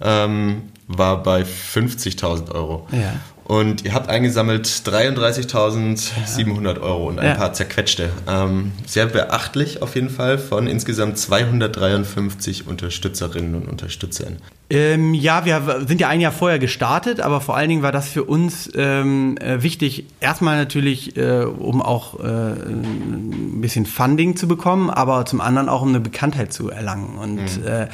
[0.01, 2.87] ähm, war bei 50.000 Euro.
[2.91, 3.13] Ja.
[3.43, 7.35] Und ihr habt eingesammelt 33.700 Euro und ein ja.
[7.35, 8.09] paar zerquetschte.
[8.27, 14.39] Ähm, sehr beachtlich auf jeden Fall von insgesamt 253 Unterstützerinnen und Unterstützern.
[14.69, 18.09] Ähm, ja, wir sind ja ein Jahr vorher gestartet, aber vor allen Dingen war das
[18.09, 24.47] für uns ähm, äh, wichtig, erstmal natürlich, äh, um auch äh, ein bisschen Funding zu
[24.47, 27.17] bekommen, aber zum anderen auch um eine Bekanntheit zu erlangen.
[27.17, 27.67] Und mhm.
[27.67, 27.87] äh,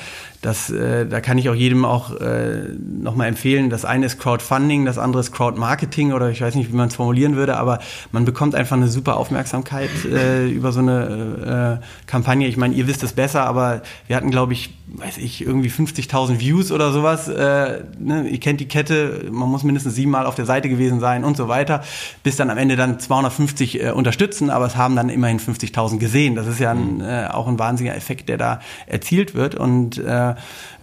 [0.44, 3.70] das, äh, da kann ich auch jedem auch äh, nochmal empfehlen.
[3.70, 6.96] Das eine ist Crowdfunding, das andere ist Crowdmarketing oder ich weiß nicht, wie man es
[6.96, 7.80] formulieren würde, aber
[8.12, 12.48] man bekommt einfach eine super Aufmerksamkeit äh, über so eine äh, Kampagne.
[12.48, 16.40] Ich meine, ihr wisst es besser, aber wir hatten, glaube ich, weiß ich, irgendwie 50.000
[16.40, 17.28] Views oder sowas.
[17.28, 18.28] Äh, ne?
[18.28, 21.48] Ihr kennt die Kette, man muss mindestens siebenmal auf der Seite gewesen sein und so
[21.48, 21.84] weiter,
[22.24, 26.36] bis dann am Ende dann 250 äh, unterstützen, aber es haben dann immerhin 50.000 gesehen.
[26.36, 27.02] Das ist ja ein, mhm.
[27.02, 30.36] äh, auch ein wahnsinniger Effekt, der da erzielt wird und äh,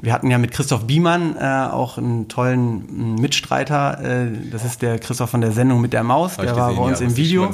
[0.02, 4.00] wir hatten ja mit Christoph Biemann äh, auch einen tollen Mitstreiter.
[4.02, 6.38] Äh, das ist der Christoph von der Sendung mit der Maus.
[6.38, 7.50] Hab der war bei uns ja, im Video.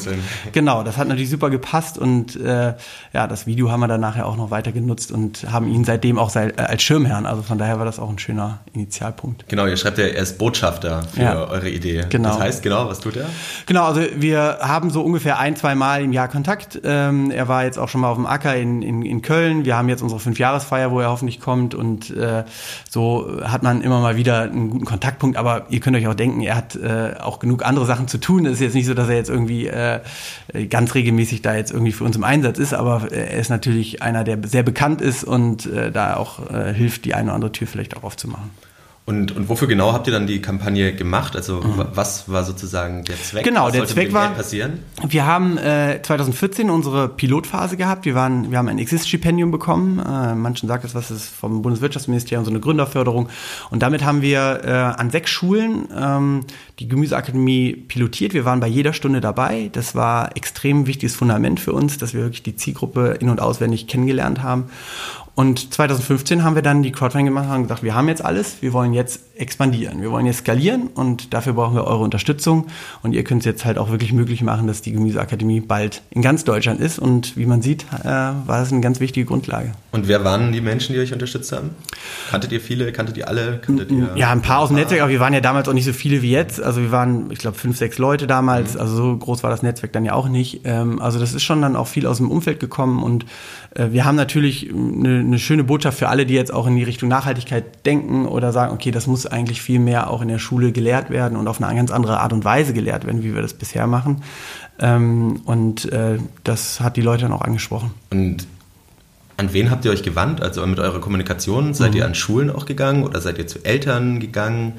[0.53, 2.75] Genau, das hat natürlich super gepasst und äh,
[3.13, 6.19] ja, das Video haben wir dann nachher auch noch weiter genutzt und haben ihn seitdem
[6.19, 7.27] auch äh, als Schirmherrn.
[7.27, 9.49] Also von daher war das auch ein schöner Initialpunkt.
[9.49, 12.05] Genau, ihr schreibt ja, er ist Botschafter für ja, eure Idee.
[12.09, 12.31] Genau.
[12.31, 13.27] Das heißt genau, was tut er?
[13.67, 16.81] Genau, also wir haben so ungefähr ein, zwei Mal im Jahr Kontakt.
[16.83, 19.65] Ähm, er war jetzt auch schon mal auf dem Acker in, in, in Köln.
[19.65, 22.45] Wir haben jetzt unsere Fünfjahresfeier, wo er hoffentlich kommt und äh,
[22.89, 25.37] so hat man immer mal wieder einen guten Kontaktpunkt.
[25.37, 28.47] Aber ihr könnt euch auch denken, er hat äh, auch genug andere Sachen zu tun.
[28.47, 30.01] Es ist jetzt nicht so, dass er jetzt irgendwie äh,
[30.69, 34.25] ganz regelmäßig da jetzt irgendwie für uns im Einsatz ist, aber er ist natürlich einer,
[34.25, 37.67] der sehr bekannt ist und äh, da auch äh, hilft, die eine oder andere Tür
[37.67, 38.51] vielleicht auch aufzumachen.
[39.07, 41.37] Und, und wofür genau habt ihr dann die Kampagne gemacht?
[41.37, 41.85] Also mhm.
[41.95, 43.45] was war sozusagen der Zweck?
[43.45, 44.81] Genau, was der Zweck war, passieren?
[45.07, 48.05] wir haben äh, 2014 unsere Pilotphase gehabt.
[48.05, 50.01] Wir, waren, wir haben ein Exist-Stipendium bekommen.
[50.01, 53.29] Äh, manchen sagt es, was ist vom Bundeswirtschaftsministerium, so eine Gründerförderung.
[53.71, 56.41] Und damit haben wir äh, an sechs Schulen ähm,
[56.81, 58.35] die Gemüseakademie pilotiert.
[58.35, 59.71] Wir waren bei jeder Stunde dabei.
[59.73, 63.87] Das war extrem wichtiges Fundament für uns, dass wir wirklich die Zielgruppe in- und auswendig
[63.87, 64.65] kennengelernt haben.
[65.37, 68.63] Und 2015 haben wir dann die Crowdfunding gemacht und haben gesagt, wir haben jetzt alles,
[68.63, 72.69] wir wollen jetzt expandieren, wir wollen jetzt skalieren und dafür brauchen wir eure Unterstützung.
[73.03, 76.23] Und ihr könnt es jetzt halt auch wirklich möglich machen, dass die Gemüseakademie bald in
[76.23, 76.99] ganz Deutschland ist.
[76.99, 79.73] Und wie man sieht, äh, war das eine ganz wichtige Grundlage.
[79.93, 81.73] Und wer waren die Menschen, die euch unterstützt haben?
[82.31, 82.91] Kanntet ihr viele?
[82.93, 83.59] Kanntet ihr alle?
[83.59, 85.85] Kanntet ihr ja, ein paar aus dem Netzwerk, aber wir waren ja damals auch nicht
[85.85, 86.63] so viele wie jetzt.
[86.63, 88.73] Also wir waren, ich glaube, fünf, sechs Leute damals.
[88.73, 88.81] Mhm.
[88.81, 90.63] Also so groß war das Netzwerk dann ja auch nicht.
[90.65, 93.27] Ähm, also das ist schon dann auch viel aus dem Umfeld gekommen und
[93.75, 96.85] äh, wir haben natürlich eine, eine, schöne Botschaft für alle, die jetzt auch in die
[96.85, 100.73] Richtung Nachhaltigkeit denken oder sagen, okay, das muss eigentlich viel mehr auch in der Schule
[100.73, 103.55] gelehrt werden und auf eine ganz andere Art und Weise gelehrt werden, wie wir das
[103.55, 104.23] bisher machen.
[104.79, 107.93] Ähm, und äh, das hat die Leute dann auch angesprochen.
[108.11, 108.47] Und
[109.37, 110.43] an wen habt ihr euch gewandt?
[110.43, 111.75] Also mit eurer Kommunikation?
[111.75, 111.97] Seid mhm.
[111.99, 114.75] ihr an Schulen auch gegangen oder seid ihr zu Eltern gegangen?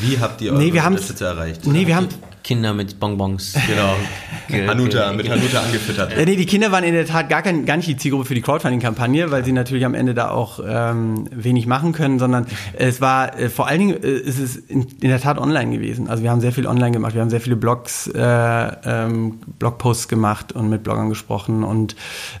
[0.00, 1.66] Wie habt ihr eure nee, wir Unterstützer erreicht?
[1.66, 2.08] Nee, wir haben
[2.42, 3.56] Kinder mit Bonbons.
[3.68, 4.70] Genau.
[4.70, 6.16] Hanuta, mit Hanuta angefüttert.
[6.16, 8.34] Ja, nee, die Kinder waren in der Tat gar, kein, gar nicht die Zielgruppe für
[8.34, 13.02] die Crowdfunding-Kampagne, weil sie natürlich am Ende da auch ähm, wenig machen können, sondern es
[13.02, 16.08] war äh, vor allen Dingen, äh, es ist in, in, der Tat online gewesen.
[16.08, 20.08] Also wir haben sehr viel online gemacht, wir haben sehr viele Blogs, äh, ähm, Blogposts
[20.08, 21.94] gemacht und mit Bloggern gesprochen und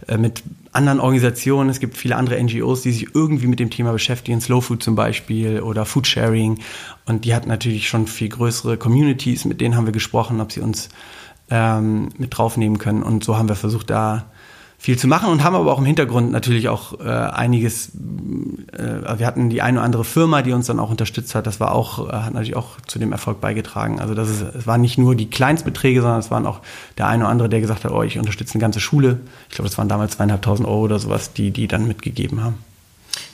[0.06, 1.70] äh, mit anderen Organisationen.
[1.70, 4.94] Es gibt viele andere NGOs, die sich irgendwie mit dem Thema beschäftigen, Slow Food zum
[4.94, 6.58] Beispiel oder Food Sharing.
[7.06, 10.60] Und die hatten natürlich schon viel größere Communities, mit denen haben wir gesprochen, ob sie
[10.60, 10.88] uns
[11.50, 13.02] ähm, mit draufnehmen können.
[13.02, 14.26] Und so haben wir versucht, da
[14.78, 17.90] viel zu machen und haben aber auch im Hintergrund natürlich auch äh, einiges
[18.78, 21.46] äh, wir hatten die eine oder andere Firma, die uns dann auch unterstützt hat.
[21.46, 24.00] Das war auch, äh, hat natürlich auch zu dem Erfolg beigetragen.
[24.00, 26.60] Also das ist, es waren nicht nur die Kleinstbeträge, sondern es waren auch
[26.96, 29.20] der eine oder andere, der gesagt hat, oh, ich unterstütze eine ganze Schule.
[29.48, 32.56] Ich glaube, das waren damals zweieinhalbtausend Euro oder sowas, die die dann mitgegeben haben.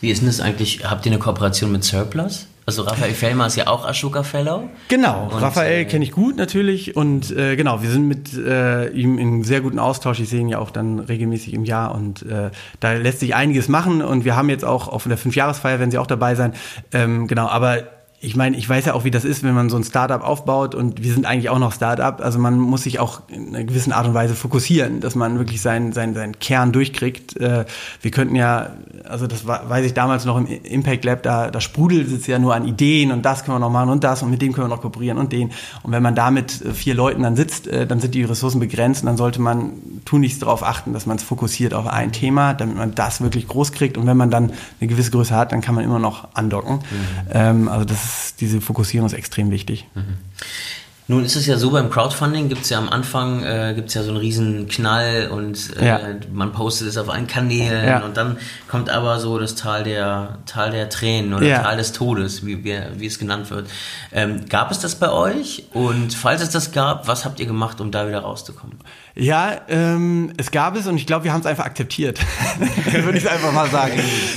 [0.01, 0.89] Wie ist denn das eigentlich?
[0.89, 2.47] Habt ihr eine Kooperation mit Surplus?
[2.67, 4.71] Also Raphael Fellmer ist ja auch Ashoka Fellow.
[4.89, 8.89] Genau, und, Raphael äh, kenne ich gut natürlich und äh, genau, wir sind mit äh,
[8.89, 10.19] ihm in sehr guten Austausch.
[10.21, 12.51] Ich sehe ihn ja auch dann regelmäßig im Jahr und äh,
[12.81, 15.99] da lässt sich einiges machen und wir haben jetzt auch auf der Fünfjahresfeier werden sie
[15.99, 16.55] auch dabei sein.
[16.93, 17.83] Ähm, genau, aber
[18.25, 20.75] ich meine, ich weiß ja auch, wie das ist, wenn man so ein Startup aufbaut
[20.75, 22.21] und wir sind eigentlich auch noch Startup.
[22.21, 25.61] Also man muss sich auch in einer gewissen Art und Weise fokussieren, dass man wirklich
[25.61, 27.37] seinen, seinen, seinen Kern durchkriegt.
[27.37, 27.67] Äh,
[28.01, 28.71] wir könnten ja,
[29.05, 32.55] also das weiß ich damals noch im Impact Lab, da, da sprudelt es ja nur
[32.55, 34.75] an Ideen und das können wir noch machen und das und mit dem können wir
[34.75, 35.51] noch kooperieren und den.
[35.83, 39.03] Und wenn man da mit vier Leuten dann sitzt, äh, dann sind die Ressourcen begrenzt
[39.03, 39.73] und dann sollte man
[40.07, 43.73] tunlichst darauf achten, dass man es fokussiert auf ein Thema, damit man das wirklich groß
[43.73, 43.99] kriegt.
[43.99, 46.77] Und wenn man dann eine gewisse Größe hat, dann kann man immer noch andocken.
[46.77, 46.81] Mhm.
[47.33, 49.87] Ähm, also das ist diese Fokussierung ist extrem wichtig.
[49.95, 50.19] Mhm.
[51.07, 54.03] Nun ist es ja so, beim Crowdfunding gibt es ja am Anfang äh, gibt's ja
[54.03, 56.01] so einen riesen Knall und äh, ja.
[56.33, 58.03] man postet es auf allen Kanälen ja.
[58.03, 61.63] und dann kommt aber so das Tal der, Tal der Tränen oder ja.
[61.63, 63.69] Tal des Todes, wie, wie, wie es genannt wird.
[64.13, 65.65] Ähm, gab es das bei euch?
[65.75, 68.79] Und falls es das gab, was habt ihr gemacht, um da wieder rauszukommen?
[69.17, 72.19] Ja, ähm, es gab es und ich glaube, wir haben es einfach akzeptiert.
[72.93, 73.93] Würde ich einfach mal sagen.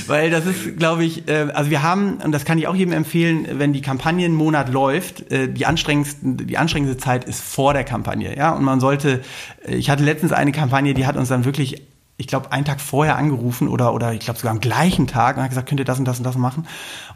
[0.06, 2.92] Weil das ist, glaube ich, äh, also wir haben, und das kann ich auch jedem
[2.92, 8.36] empfehlen, wenn die Kampagnenmonat läuft, äh, die anstrengendsten, die anstrengendste Zeit ist vor der Kampagne.
[8.36, 9.22] Ja, und man sollte,
[9.66, 11.82] äh, ich hatte letztens eine Kampagne, die hat uns dann wirklich
[12.20, 15.42] ich glaube, einen Tag vorher angerufen oder, oder ich glaube sogar am gleichen Tag und
[15.44, 16.66] hat gesagt, könnt ihr das und das und das machen?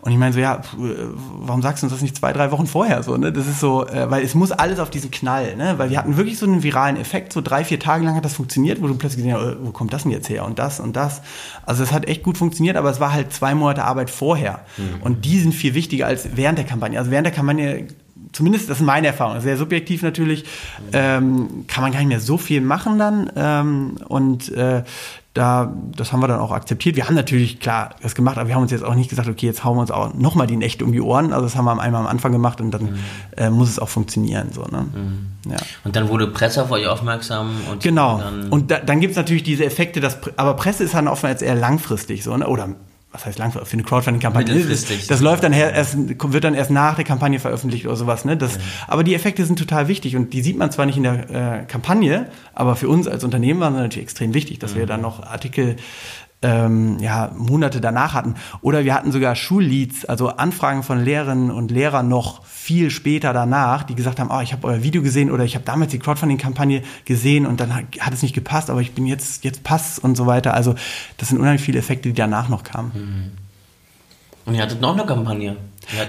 [0.01, 3.03] Und ich meine so, ja, warum sagst du uns das nicht zwei, drei Wochen vorher
[3.03, 3.33] so, ne?
[3.33, 5.77] Das ist so, äh, weil es muss alles auf diesen Knall, ne?
[5.77, 8.35] Weil wir hatten wirklich so einen viralen Effekt, so drei, vier Tage lang hat das
[8.35, 10.95] funktioniert, wo du plötzlich gesehen hast, wo kommt das denn jetzt her und das und
[10.95, 11.21] das.
[11.67, 14.61] Also es hat echt gut funktioniert, aber es war halt zwei Monate Arbeit vorher.
[14.77, 15.03] Mhm.
[15.03, 16.97] Und die sind viel wichtiger als während der Kampagne.
[16.97, 17.89] Also während der Kampagne
[18.33, 20.45] zumindest das ist meine Erfahrung, sehr subjektiv natürlich,
[20.93, 23.31] ähm, kann man gar nicht mehr so viel machen dann.
[23.37, 24.83] Ähm, und äh,
[25.35, 26.95] da, das haben wir dann auch akzeptiert.
[26.97, 29.47] Wir haben natürlich, klar, das gemacht, aber wir haben uns jetzt auch nicht gesagt, okay,
[29.47, 31.33] jetzt hauen wir uns auch nochmal die Nächte um die Ohren.
[31.33, 32.99] Also das haben wir einmal am Anfang gemacht und dann mhm.
[33.39, 34.49] äh, muss es auch funktionieren.
[34.53, 34.87] So, ne?
[34.93, 35.51] Mhm.
[35.51, 35.57] Ja.
[35.85, 37.51] Und dann wurde Presse auf euch aufmerksam.
[37.71, 38.19] Und genau.
[38.19, 41.41] Dann und da, dann gibt es natürlich diese Effekte, dass, aber Presse ist dann oftmals
[41.41, 42.47] eher langfristig so, ne?
[42.47, 42.69] oder
[43.13, 44.65] was heißt langfristig, für eine Crowdfunding-Kampagne.
[44.65, 48.25] Das, das läuft dann erst, wird dann erst nach der Kampagne veröffentlicht oder sowas.
[48.25, 48.39] Ne?
[48.39, 48.61] Das, ja.
[48.89, 51.65] Aber die Effekte sind total wichtig und die sieht man zwar nicht in der äh,
[51.67, 54.79] Kampagne, aber für uns als Unternehmen waren sie natürlich extrem wichtig, dass mhm.
[54.79, 55.77] wir dann noch Artikel
[56.43, 58.35] ähm, ja, Monate danach hatten.
[58.61, 63.83] Oder wir hatten sogar Schulleads, also Anfragen von Lehrerinnen und Lehrern noch viel später danach,
[63.83, 66.83] die gesagt haben, oh, ich habe euer Video gesehen oder ich habe damals die Crowdfunding-Kampagne
[67.05, 70.17] gesehen und dann hat, hat, es nicht gepasst, aber ich bin jetzt, jetzt passt und
[70.17, 70.55] so weiter.
[70.55, 70.75] Also
[71.17, 72.93] das sind unheimlich viele Effekte, die danach noch kamen.
[72.95, 73.43] Mhm.
[74.45, 75.57] Und ihr hattet noch eine Kampagne.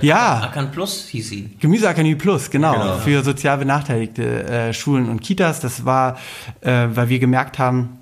[0.01, 0.41] Ja.
[0.41, 1.49] Akan Plus hieß sie.
[1.59, 2.97] Gemüseakademie Plus, genau, genau.
[2.97, 5.59] Für sozial benachteiligte äh, Schulen und Kitas.
[5.59, 6.17] Das war,
[6.61, 7.99] äh, weil wir gemerkt haben,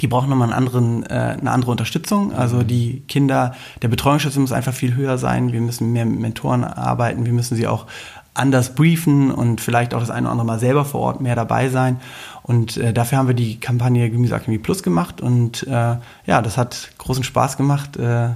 [0.00, 2.32] die brauchen nochmal einen anderen, äh, eine andere Unterstützung.
[2.32, 2.66] Also mhm.
[2.66, 5.52] die Kinder, der Betreuungsschutz muss einfach viel höher sein.
[5.52, 7.26] Wir müssen mehr mit Mentoren arbeiten.
[7.26, 7.86] Wir müssen sie auch
[8.32, 11.68] anders briefen und vielleicht auch das eine oder andere Mal selber vor Ort mehr dabei
[11.68, 12.00] sein.
[12.42, 15.20] Und äh, dafür haben wir die Kampagne Gemüseakademie Plus gemacht.
[15.20, 17.96] Und äh, ja, das hat großen Spaß gemacht.
[17.96, 18.30] Äh,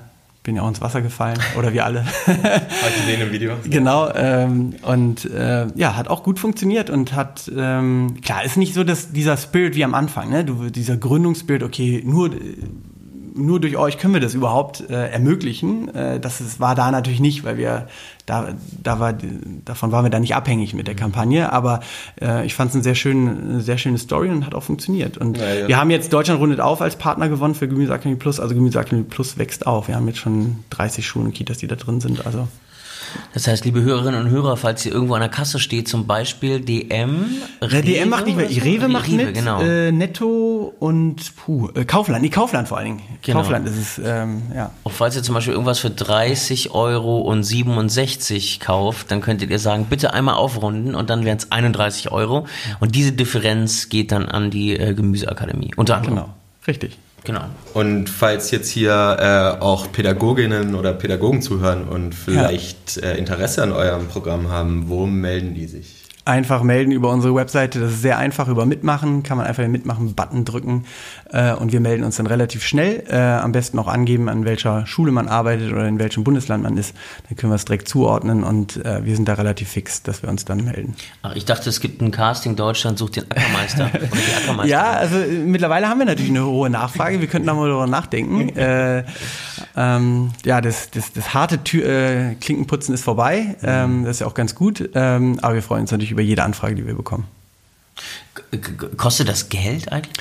[0.45, 2.05] bin ja auch ins Wasser gefallen oder wir alle.
[2.27, 3.55] Heute sehen im Video.
[3.65, 8.75] Genau ähm, und äh, ja, hat auch gut funktioniert und hat ähm, klar ist nicht
[8.75, 12.31] so, dass dieser Spirit wie am Anfang, ne, du, dieser Gründungsspirit, okay, nur
[13.35, 15.93] nur durch euch können wir das überhaupt äh, ermöglichen.
[15.95, 17.89] Äh, das ist, war da natürlich nicht, weil wir
[18.27, 19.15] da, da war,
[19.65, 21.53] davon waren wir da nicht abhängig mit der Kampagne.
[21.53, 21.81] Aber
[22.21, 25.19] äh, ich fand es eine sehr schöne, sehr schöne Story und hat auch funktioniert.
[25.19, 25.69] Und ja, ja.
[25.69, 28.39] wir haben jetzt Deutschland rundet auf als Partner gewonnen für Gemüseakademie Plus.
[28.39, 29.89] Also Gemüseakademie Plus wächst auf.
[29.89, 32.25] Wir haben jetzt schon 30 Schulen und Kitas, die da drin sind.
[32.27, 32.47] Also
[33.33, 36.61] das heißt, liebe Hörerinnen und Hörer, falls ihr irgendwo an der Kasse steht, zum Beispiel
[36.61, 37.27] DM.
[37.61, 38.61] Rewe, DM macht nicht mehr, so?
[38.61, 39.61] Rewe macht Rewe, mit, genau.
[39.61, 43.03] äh, Netto und puh, äh, Kaufland, nee, Kaufland vor allen Dingen.
[43.23, 43.41] Genau.
[43.41, 44.71] Kaufland ist es, ähm, ja.
[44.83, 49.59] Und falls ihr zum Beispiel irgendwas für 30 Euro und 67 kauft, dann könntet ihr
[49.59, 52.47] sagen, bitte einmal aufrunden und dann wären es 31 Euro.
[52.81, 55.73] Und diese Differenz geht dann an die äh, Gemüseakademie.
[55.77, 56.15] Unter anderem.
[56.15, 56.29] Genau,
[56.67, 56.99] richtig.
[57.25, 57.45] Genau.
[57.73, 63.11] Und falls jetzt hier äh, auch Pädagoginnen oder Pädagogen zuhören und vielleicht ja.
[63.11, 66.04] äh, Interesse an eurem Programm haben, wo melden die sich?
[66.25, 67.81] Einfach melden über unsere Webseite.
[67.81, 69.23] Das ist sehr einfach über Mitmachen.
[69.23, 70.85] Kann man einfach den Mitmachen-Button drücken
[71.31, 73.05] äh, und wir melden uns dann relativ schnell.
[73.09, 76.79] Äh, am besten auch angeben, an welcher Schule man arbeitet oder in welchem Bundesland man
[76.79, 76.95] ist.
[77.29, 80.31] Dann können wir es direkt zuordnen und äh, wir sind da relativ fix, dass wir
[80.31, 80.95] uns dann melden.
[81.23, 84.71] Ach, ich dachte, es gibt ein Casting Deutschland sucht den Ackermeister oder die Ackermeister.
[84.71, 87.21] Ja, also äh, mittlerweile haben wir natürlich eine hohe Nachfrage.
[87.21, 88.49] Wir könnten da mal darüber nachdenken.
[88.57, 89.05] äh,
[89.77, 93.57] ähm, ja, das, das, das harte Tür, äh, Klinkenputzen ist vorbei.
[93.63, 94.89] Ähm, das ist ja auch ganz gut.
[94.95, 97.27] Ähm, aber wir freuen uns natürlich über jede Anfrage, die wir bekommen.
[98.97, 100.13] Kostet das Geld eigentlich?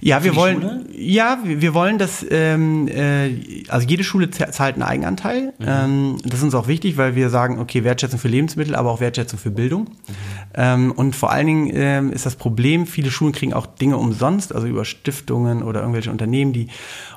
[0.00, 0.84] Ja, wir wollen, Schule?
[0.94, 5.54] ja, wir wollen, dass, ähm, äh, also jede Schule zahlt einen Eigenanteil.
[5.58, 5.66] Mhm.
[5.66, 9.00] Ähm, das ist uns auch wichtig, weil wir sagen, okay, Wertschätzung für Lebensmittel, aber auch
[9.00, 9.84] Wertschätzung für Bildung.
[9.84, 10.14] Mhm.
[10.54, 14.54] Ähm, und vor allen Dingen ähm, ist das Problem, viele Schulen kriegen auch Dinge umsonst,
[14.54, 16.68] also über Stiftungen oder irgendwelche Unternehmen, die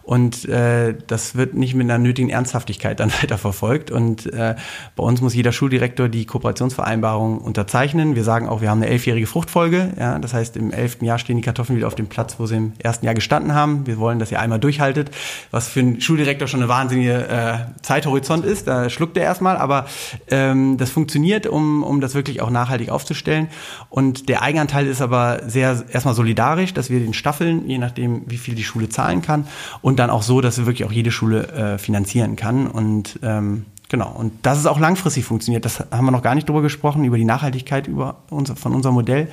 [0.06, 3.90] und äh, das wird nicht mit einer nötigen Ernsthaftigkeit dann weiterverfolgt.
[3.90, 4.56] Und äh,
[4.96, 8.16] bei uns muss jeder Schuldirektor die Kooperationsvereinbarung unterzeichnen.
[8.16, 9.94] Wir sagen auch, wir haben eine elfjährige Fruchtfolge.
[10.00, 12.56] Ja, das heißt, im elften Jahr stehen die Kartoffeln wieder auf dem Platz, wo sie
[12.56, 13.88] im ersten Jahr gestanden haben.
[13.88, 15.10] Wir wollen, dass ihr einmal durchhaltet,
[15.50, 18.68] was für einen Schuldirektor schon eine wahnsinnige äh, Zeithorizont ist.
[18.68, 19.88] Da schluckt er erstmal, aber
[20.30, 23.48] ähm, das funktioniert, um, um das wirklich auch nachhaltig aufzustellen.
[23.90, 28.38] Und der Eigenanteil ist aber sehr erstmal solidarisch, dass wir den Staffeln, je nachdem, wie
[28.38, 29.48] viel die Schule zahlen kann,
[29.82, 32.68] und und dann auch so, dass wirklich auch jede Schule äh, finanzieren kann.
[32.68, 36.50] Und ähm, genau, und dass es auch langfristig funktioniert, das haben wir noch gar nicht
[36.50, 39.30] drüber gesprochen, über die Nachhaltigkeit über unser, von unserem Modell.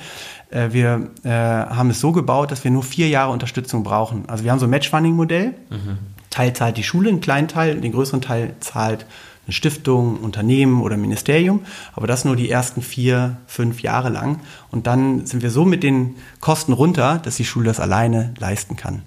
[0.51, 4.23] Äh, wir äh, haben es so gebaut, dass wir nur vier Jahre Unterstützung brauchen.
[4.27, 5.53] Also wir haben so ein Matchfunding-Modell.
[5.69, 5.97] Mhm.
[6.29, 9.05] Teil zahlt die Schule, einen kleinen Teil, den größeren Teil zahlt
[9.45, 14.39] eine Stiftung, Unternehmen oder Ministerium, aber das nur die ersten vier, fünf Jahre lang.
[14.71, 18.77] Und dann sind wir so mit den Kosten runter, dass die Schule das alleine leisten
[18.77, 19.01] kann.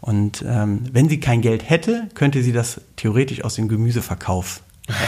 [0.00, 4.62] Und ähm, wenn sie kein Geld hätte, könnte sie das theoretisch aus dem Gemüseverkauf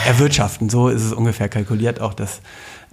[0.05, 0.69] erwirtschaften.
[0.69, 2.41] So ist es ungefähr kalkuliert, auch dass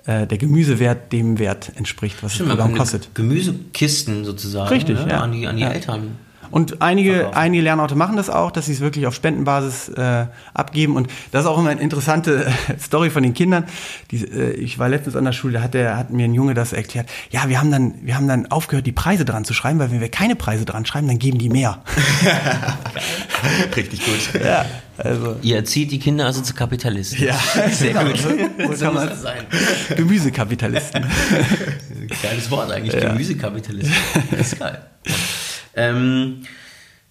[0.07, 3.15] äh, der Gemüsewert dem Wert entspricht, was Stimmt, das Programm kostet.
[3.15, 5.11] Gemüsekisten sozusagen Richtig, ne?
[5.11, 5.21] ja.
[5.21, 5.71] an die, an die ja.
[5.71, 6.17] Eltern.
[6.51, 10.97] Und einige, einige Lernorte machen das auch, dass sie es wirklich auf Spendenbasis äh, abgeben.
[10.97, 13.65] Und das ist auch immer eine interessante Story von den Kindern.
[14.11, 16.55] Die, äh, ich war letztens an der Schule, da hat, der, hat mir ein Junge
[16.55, 17.09] das erklärt.
[17.31, 20.01] Ja, wir haben, dann, wir haben dann aufgehört, die Preise dran zu schreiben, weil wenn
[20.01, 21.83] wir keine Preise dran schreiben, dann geben die mehr.
[23.77, 24.43] Richtig gut.
[24.43, 24.65] Ja,
[24.97, 25.37] also.
[25.43, 27.25] Ihr erzieht die Kinder also zu Kapitalisten.
[27.25, 27.39] Ja,
[27.71, 28.11] sehr genau.
[28.11, 28.19] gut.
[28.19, 29.47] So, so kann man sein.
[29.97, 31.05] Gemüsekapitalisten.
[32.23, 33.09] Geiles Wort eigentlich, ja.
[33.09, 33.95] Gemüsekapitalisten.
[34.31, 34.79] Das ist geil.
[35.79, 36.43] Ähm,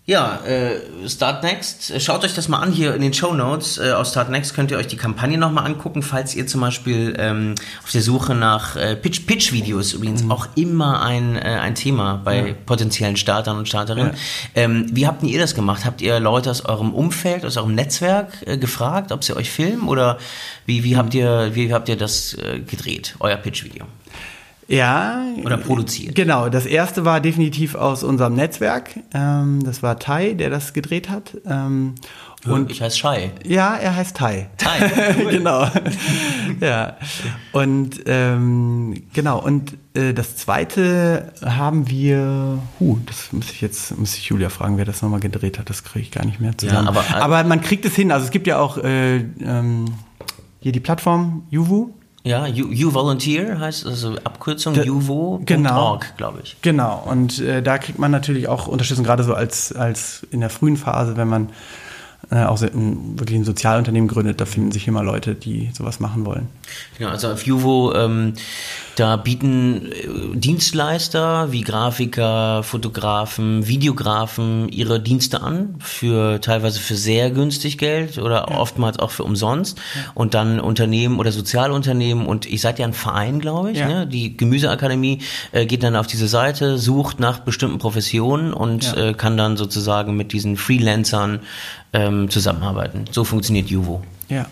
[0.07, 3.77] ja, äh, Start Next, schaut euch das mal an hier in den Show Notes.
[3.77, 7.13] Äh, aus Start Next könnt ihr euch die Kampagne nochmal angucken, falls ihr zum Beispiel
[7.19, 10.31] ähm, auf der Suche nach äh, Pitch, Pitch-Videos übrigens mhm.
[10.31, 12.53] auch immer ein, äh, ein Thema bei ja.
[12.65, 14.13] potenziellen Startern und Starterinnen.
[14.13, 14.17] Ja.
[14.55, 15.83] Ähm, wie habt ihr das gemacht?
[15.83, 19.89] Habt ihr Leute aus eurem Umfeld, aus eurem Netzwerk äh, gefragt, ob sie euch filmen
[19.89, 20.19] oder
[20.65, 23.85] wie, wie habt ihr, wie habt ihr das äh, gedreht, euer Pitch-Video?
[24.67, 25.23] Ja.
[25.43, 26.15] Oder produziert.
[26.15, 28.89] Genau, das erste war definitiv aus unserem Netzwerk.
[29.13, 31.37] Ähm, das war Tai, der das gedreht hat.
[31.45, 31.95] Ähm,
[32.45, 33.31] und ich heiße Shai.
[33.45, 34.49] Ja, er heißt Tai.
[34.57, 34.67] Tai.
[35.17, 35.31] Cool.
[35.31, 35.67] genau.
[36.59, 36.97] ja.
[37.51, 44.15] Und ähm, genau, und äh, das zweite haben wir, huh, das muss ich jetzt, muss
[44.15, 46.85] ich Julia fragen, wer das nochmal gedreht hat, das kriege ich gar nicht mehr zusammen.
[46.85, 49.85] Ja, aber, aber man kriegt es hin, also es gibt ja auch äh, ähm,
[50.59, 51.93] hier die Plattform Juvu.
[52.27, 56.57] Ja, you, you Volunteer heißt also Abkürzung juvo.org, genau, glaube ich.
[56.61, 60.49] Genau, und äh, da kriegt man natürlich auch Unterstützung, gerade so als, als in der
[60.49, 61.49] frühen Phase, wenn man
[62.29, 66.25] äh, auch ein, wirklich ein Sozialunternehmen gründet, da finden sich immer Leute, die sowas machen
[66.25, 66.47] wollen.
[66.97, 68.33] Genau, also auf Juvo, ähm,
[68.97, 77.31] da bieten äh, Dienstleister wie Grafiker, Fotografen, Videografen ihre Dienste an, für teilweise für sehr
[77.31, 78.57] günstig Geld oder ja.
[78.57, 79.77] oftmals auch für umsonst.
[79.77, 80.11] Ja.
[80.13, 83.87] Und dann Unternehmen oder Sozialunternehmen und ich seid ja ein Verein, glaube ich, ja.
[83.87, 84.07] ne?
[84.07, 85.19] die Gemüseakademie
[85.53, 90.17] äh, geht dann auf diese Seite, sucht nach bestimmten Professionen und äh, kann dann sozusagen
[90.17, 91.39] mit diesen Freelancern
[91.93, 93.05] ähm, zusammenarbeiten.
[93.11, 94.03] So funktioniert Juvo.
[94.29, 94.45] Ja.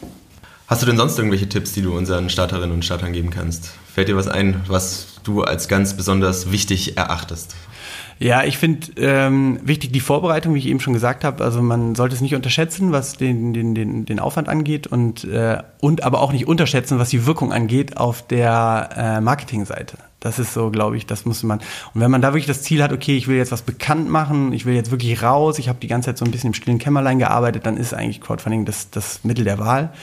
[0.67, 3.71] Hast du denn sonst irgendwelche Tipps, die du unseren Starterinnen und Startern geben kannst?
[3.93, 7.55] Fällt dir was ein, was du als ganz besonders wichtig erachtest?
[8.17, 11.43] Ja, ich finde ähm, wichtig die Vorbereitung, wie ich eben schon gesagt habe.
[11.43, 15.61] Also man sollte es nicht unterschätzen, was den, den, den, den Aufwand angeht und, äh,
[15.81, 19.97] und aber auch nicht unterschätzen, was die Wirkung angeht auf der äh, Marketingseite.
[20.25, 21.59] Das ist so, glaube ich, das muss man.
[21.93, 24.53] Und wenn man da wirklich das Ziel hat, okay, ich will jetzt was bekannt machen,
[24.53, 26.79] ich will jetzt wirklich raus, ich habe die ganze Zeit so ein bisschen im stillen
[26.79, 29.93] Kämmerlein gearbeitet, dann ist eigentlich Crowdfunding das, das Mittel der Wahl.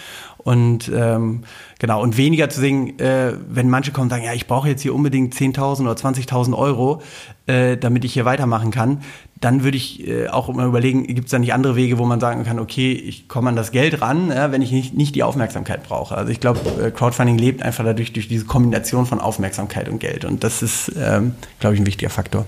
[0.44, 1.44] Und ähm,
[1.78, 4.83] genau, und weniger zu sehen, äh, wenn manche kommen und sagen, ja, ich brauche jetzt
[4.83, 7.02] hier unbedingt 10.000 oder 20.000 Euro,
[7.46, 9.02] äh, damit ich hier weitermachen kann,
[9.40, 12.21] dann würde ich äh, auch immer überlegen, gibt es da nicht andere Wege, wo man
[12.21, 15.23] sagen kann, okay, ich komme an das Geld ran, ja, wenn ich nicht, nicht die
[15.23, 16.17] Aufmerksamkeit brauche.
[16.17, 20.25] Also ich glaube, äh, Crowdfunding lebt einfach dadurch durch diese Kombination von Aufmerksamkeit und Geld.
[20.25, 22.46] Und das ist, ähm, glaube ich, ein wichtiger Faktor.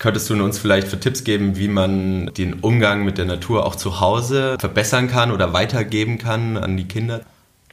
[0.00, 3.76] Könntest du uns vielleicht für Tipps geben, wie man den Umgang mit der Natur auch
[3.76, 7.20] zu Hause verbessern kann oder weitergeben kann an die Kinder?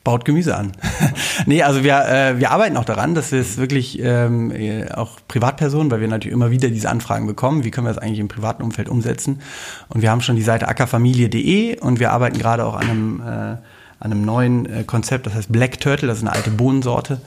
[0.03, 0.71] baut Gemüse an.
[1.47, 5.17] nee, also wir, äh, wir arbeiten auch daran, dass wir es wirklich ähm, äh, auch
[5.27, 8.29] Privatpersonen, weil wir natürlich immer wieder diese Anfragen bekommen, wie können wir das eigentlich im
[8.29, 9.41] privaten Umfeld umsetzen.
[9.89, 13.57] Und wir haben schon die Seite ackerfamilie.de und wir arbeiten gerade auch an einem äh,
[13.99, 17.19] an einem neuen äh, Konzept, das heißt Black Turtle, das ist eine alte Bohnensorte,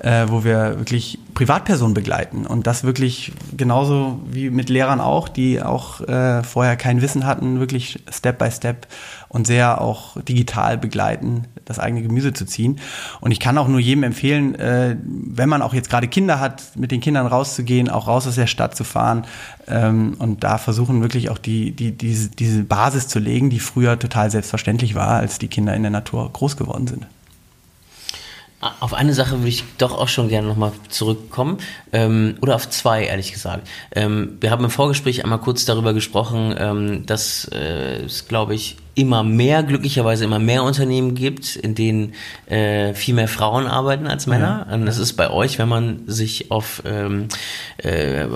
[0.00, 5.60] äh, wo wir wirklich Privatpersonen begleiten und das wirklich genauso wie mit Lehrern auch, die
[5.60, 8.86] auch äh, vorher kein Wissen hatten, wirklich Step by Step
[9.28, 12.80] und sehr auch digital begleiten, das eigene Gemüse zu ziehen.
[13.20, 16.74] Und ich kann auch nur jedem empfehlen, äh, wenn man auch jetzt gerade Kinder hat,
[16.74, 19.26] mit den Kindern rauszugehen, auch raus aus der Stadt zu fahren
[19.68, 23.98] ähm, und da versuchen wirklich auch die, die, diese, diese Basis zu legen, die früher
[23.98, 27.06] total selbstverständlich war, als die Kinder in der Natur groß geworden sind.
[28.60, 31.58] Auf eine Sache würde ich doch auch schon gerne nochmal zurückkommen.
[31.92, 33.68] Ähm, oder auf zwei, ehrlich gesagt.
[33.94, 38.76] Ähm, wir haben im Vorgespräch einmal kurz darüber gesprochen, ähm, dass äh, es, glaube ich,
[38.96, 42.14] immer mehr, glücklicherweise immer mehr Unternehmen gibt, in denen
[42.46, 44.66] äh, viel mehr Frauen arbeiten als Männer.
[44.68, 44.74] Ja.
[44.74, 47.28] Und das ist bei euch, wenn man sich auf ähm,
[47.76, 48.26] äh,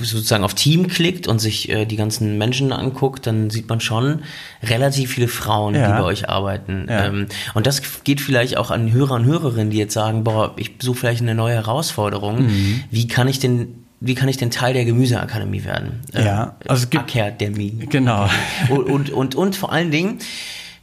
[0.00, 4.22] sozusagen auf Team klickt und sich äh, die ganzen Menschen anguckt, dann sieht man schon
[4.62, 5.86] relativ viele Frauen, ja.
[5.86, 6.86] die bei euch arbeiten.
[6.88, 7.04] Ja.
[7.04, 10.72] Ähm, und das geht vielleicht auch an Hörer und Hörerinnen, die jetzt sagen, boah, ich
[10.80, 12.46] suche vielleicht eine neue Herausforderung.
[12.46, 12.84] Mhm.
[12.90, 16.02] Wie kann ich denn wie kann ich denn Teil der Gemüseakademie werden?
[16.12, 17.86] Ja, äh, also es gibt Akademie.
[17.90, 18.28] Genau.
[18.68, 20.18] Und, und, und, und vor allen Dingen,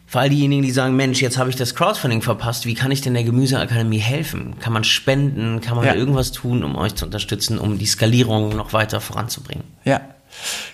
[0.07, 3.01] für all diejenigen, die sagen, Mensch, jetzt habe ich das Crowdfunding verpasst, wie kann ich
[3.01, 4.55] denn der Gemüseakademie helfen?
[4.59, 5.61] Kann man spenden?
[5.61, 5.95] Kann man ja.
[5.95, 9.63] irgendwas tun, um euch zu unterstützen, um die Skalierung noch weiter voranzubringen?
[9.83, 10.01] Ja,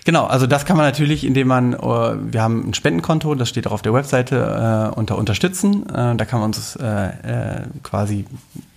[0.04, 3.66] Genau, also das kann man natürlich, indem man, äh, wir haben ein Spendenkonto, das steht
[3.66, 5.88] auch auf der Webseite äh, unter Unterstützen.
[5.88, 8.24] Äh, da kann man uns äh, äh quasi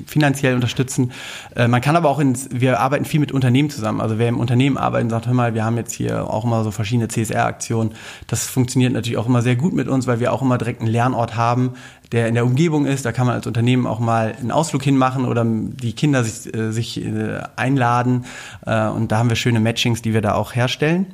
[0.06, 1.12] finanziell unterstützen.
[1.56, 4.02] Äh, man kann aber auch, ins, wir arbeiten viel mit Unternehmen zusammen.
[4.02, 6.72] Also wer im Unternehmen arbeitet sagt, hör mal, wir haben jetzt hier auch immer so
[6.72, 7.92] verschiedene CSR-Aktionen.
[8.28, 10.92] Das funktioniert natürlich auch immer sehr gut mit uns, weil wir auch immer direkt einen
[10.92, 11.74] Lernort haben,
[12.12, 13.06] der in der Umgebung ist.
[13.06, 16.72] Da kann man als Unternehmen auch mal einen Ausflug hinmachen oder die Kinder sich, äh,
[16.72, 18.26] sich äh, einladen.
[18.66, 21.08] Und da haben wir schöne Matchings, die wir da auch herstellen.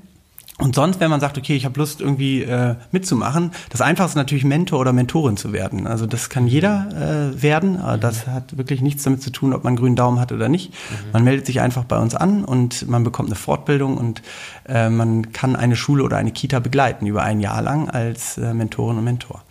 [0.62, 4.24] Und sonst, wenn man sagt, okay, ich habe Lust irgendwie äh, mitzumachen, das Einfachste ist
[4.24, 5.88] natürlich Mentor oder Mentorin zu werden.
[5.88, 7.78] Also das kann jeder äh, werden.
[7.78, 10.49] Aber das hat wirklich nichts damit zu tun, ob man einen grünen Daumen hat oder
[10.49, 10.72] nicht.
[10.72, 11.12] Mhm.
[11.14, 14.22] Man meldet sich einfach bei uns an und man bekommt eine Fortbildung und
[14.70, 18.53] äh, man kann eine Schule oder eine Kita begleiten über ein Jahr lang als äh,
[18.53, 19.41] Mentorin und Mentor.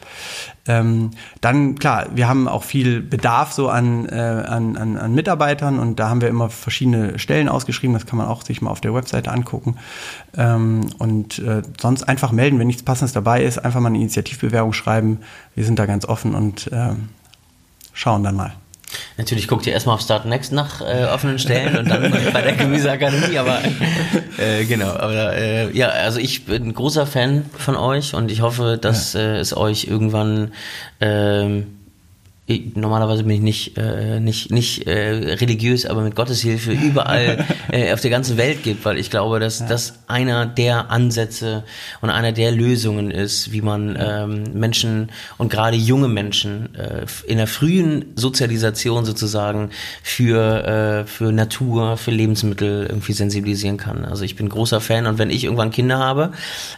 [0.67, 5.79] Ähm, dann, klar, wir haben auch viel Bedarf so an, äh, an, an, an Mitarbeitern
[5.79, 7.95] und da haben wir immer verschiedene Stellen ausgeschrieben.
[7.95, 9.77] Das kann man auch sich mal auf der Webseite angucken.
[10.37, 14.73] Ähm, und äh, sonst einfach melden, wenn nichts Passendes dabei ist, einfach mal eine Initiativbewerbung
[14.73, 15.21] schreiben.
[15.55, 16.91] Wir sind da ganz offen und äh,
[17.93, 18.53] schauen dann mal.
[19.17, 22.53] Natürlich guckt ihr erstmal auf Start Next nach äh, offenen Stellen und dann bei der
[22.53, 23.61] Gemüseakademie, aber
[24.39, 28.41] äh, genau, aber äh, ja, also ich bin ein großer Fan von euch und ich
[28.41, 29.21] hoffe, dass ja.
[29.21, 30.53] äh, es euch irgendwann
[31.01, 31.80] ähm,
[32.75, 37.93] normalerweise bin ich nicht, äh, nicht, nicht äh, religiös, aber mit Gottes Hilfe überall äh,
[37.93, 39.67] auf der ganzen Welt gibt, weil ich glaube, dass ja.
[39.67, 41.65] das einer der Ansätze
[42.01, 47.39] und einer der Lösungen ist, wie man ähm, Menschen und gerade junge Menschen äh, in
[47.39, 49.71] der frühen Sozialisation sozusagen
[50.03, 54.05] für, äh, für Natur, für Lebensmittel irgendwie sensibilisieren kann.
[54.05, 56.33] Also ich bin großer Fan und wenn ich irgendwann Kinder habe,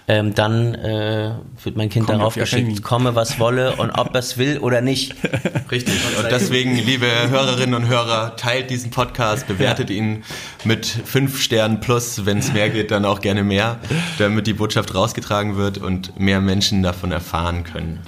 [0.09, 4.39] ähm, dann äh, wird mein Kind Komm darauf geschickt, komme was wolle und ob es
[4.39, 5.15] will oder nicht.
[5.71, 5.95] Richtig.
[6.19, 10.25] Und deswegen, liebe Hörerinnen und Hörer, teilt diesen Podcast, bewertet ihn
[10.65, 13.79] mit fünf Sternen plus, wenn es mehr geht, dann auch gerne mehr,
[14.19, 18.01] damit die Botschaft rausgetragen wird und mehr Menschen davon erfahren können.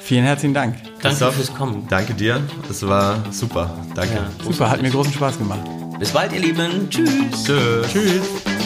[0.00, 0.76] Vielen herzlichen Dank.
[1.02, 1.86] Danke fürs Kommen.
[1.88, 2.42] Danke dir.
[2.66, 3.70] Das war super.
[3.94, 4.14] Danke.
[4.14, 5.60] Ja, super, hat mir großen Spaß gemacht.
[6.00, 6.88] Bis bald, ihr Lieben.
[6.90, 7.44] Tschüss.
[7.44, 7.92] Tschüss.
[7.92, 8.59] Tschüss.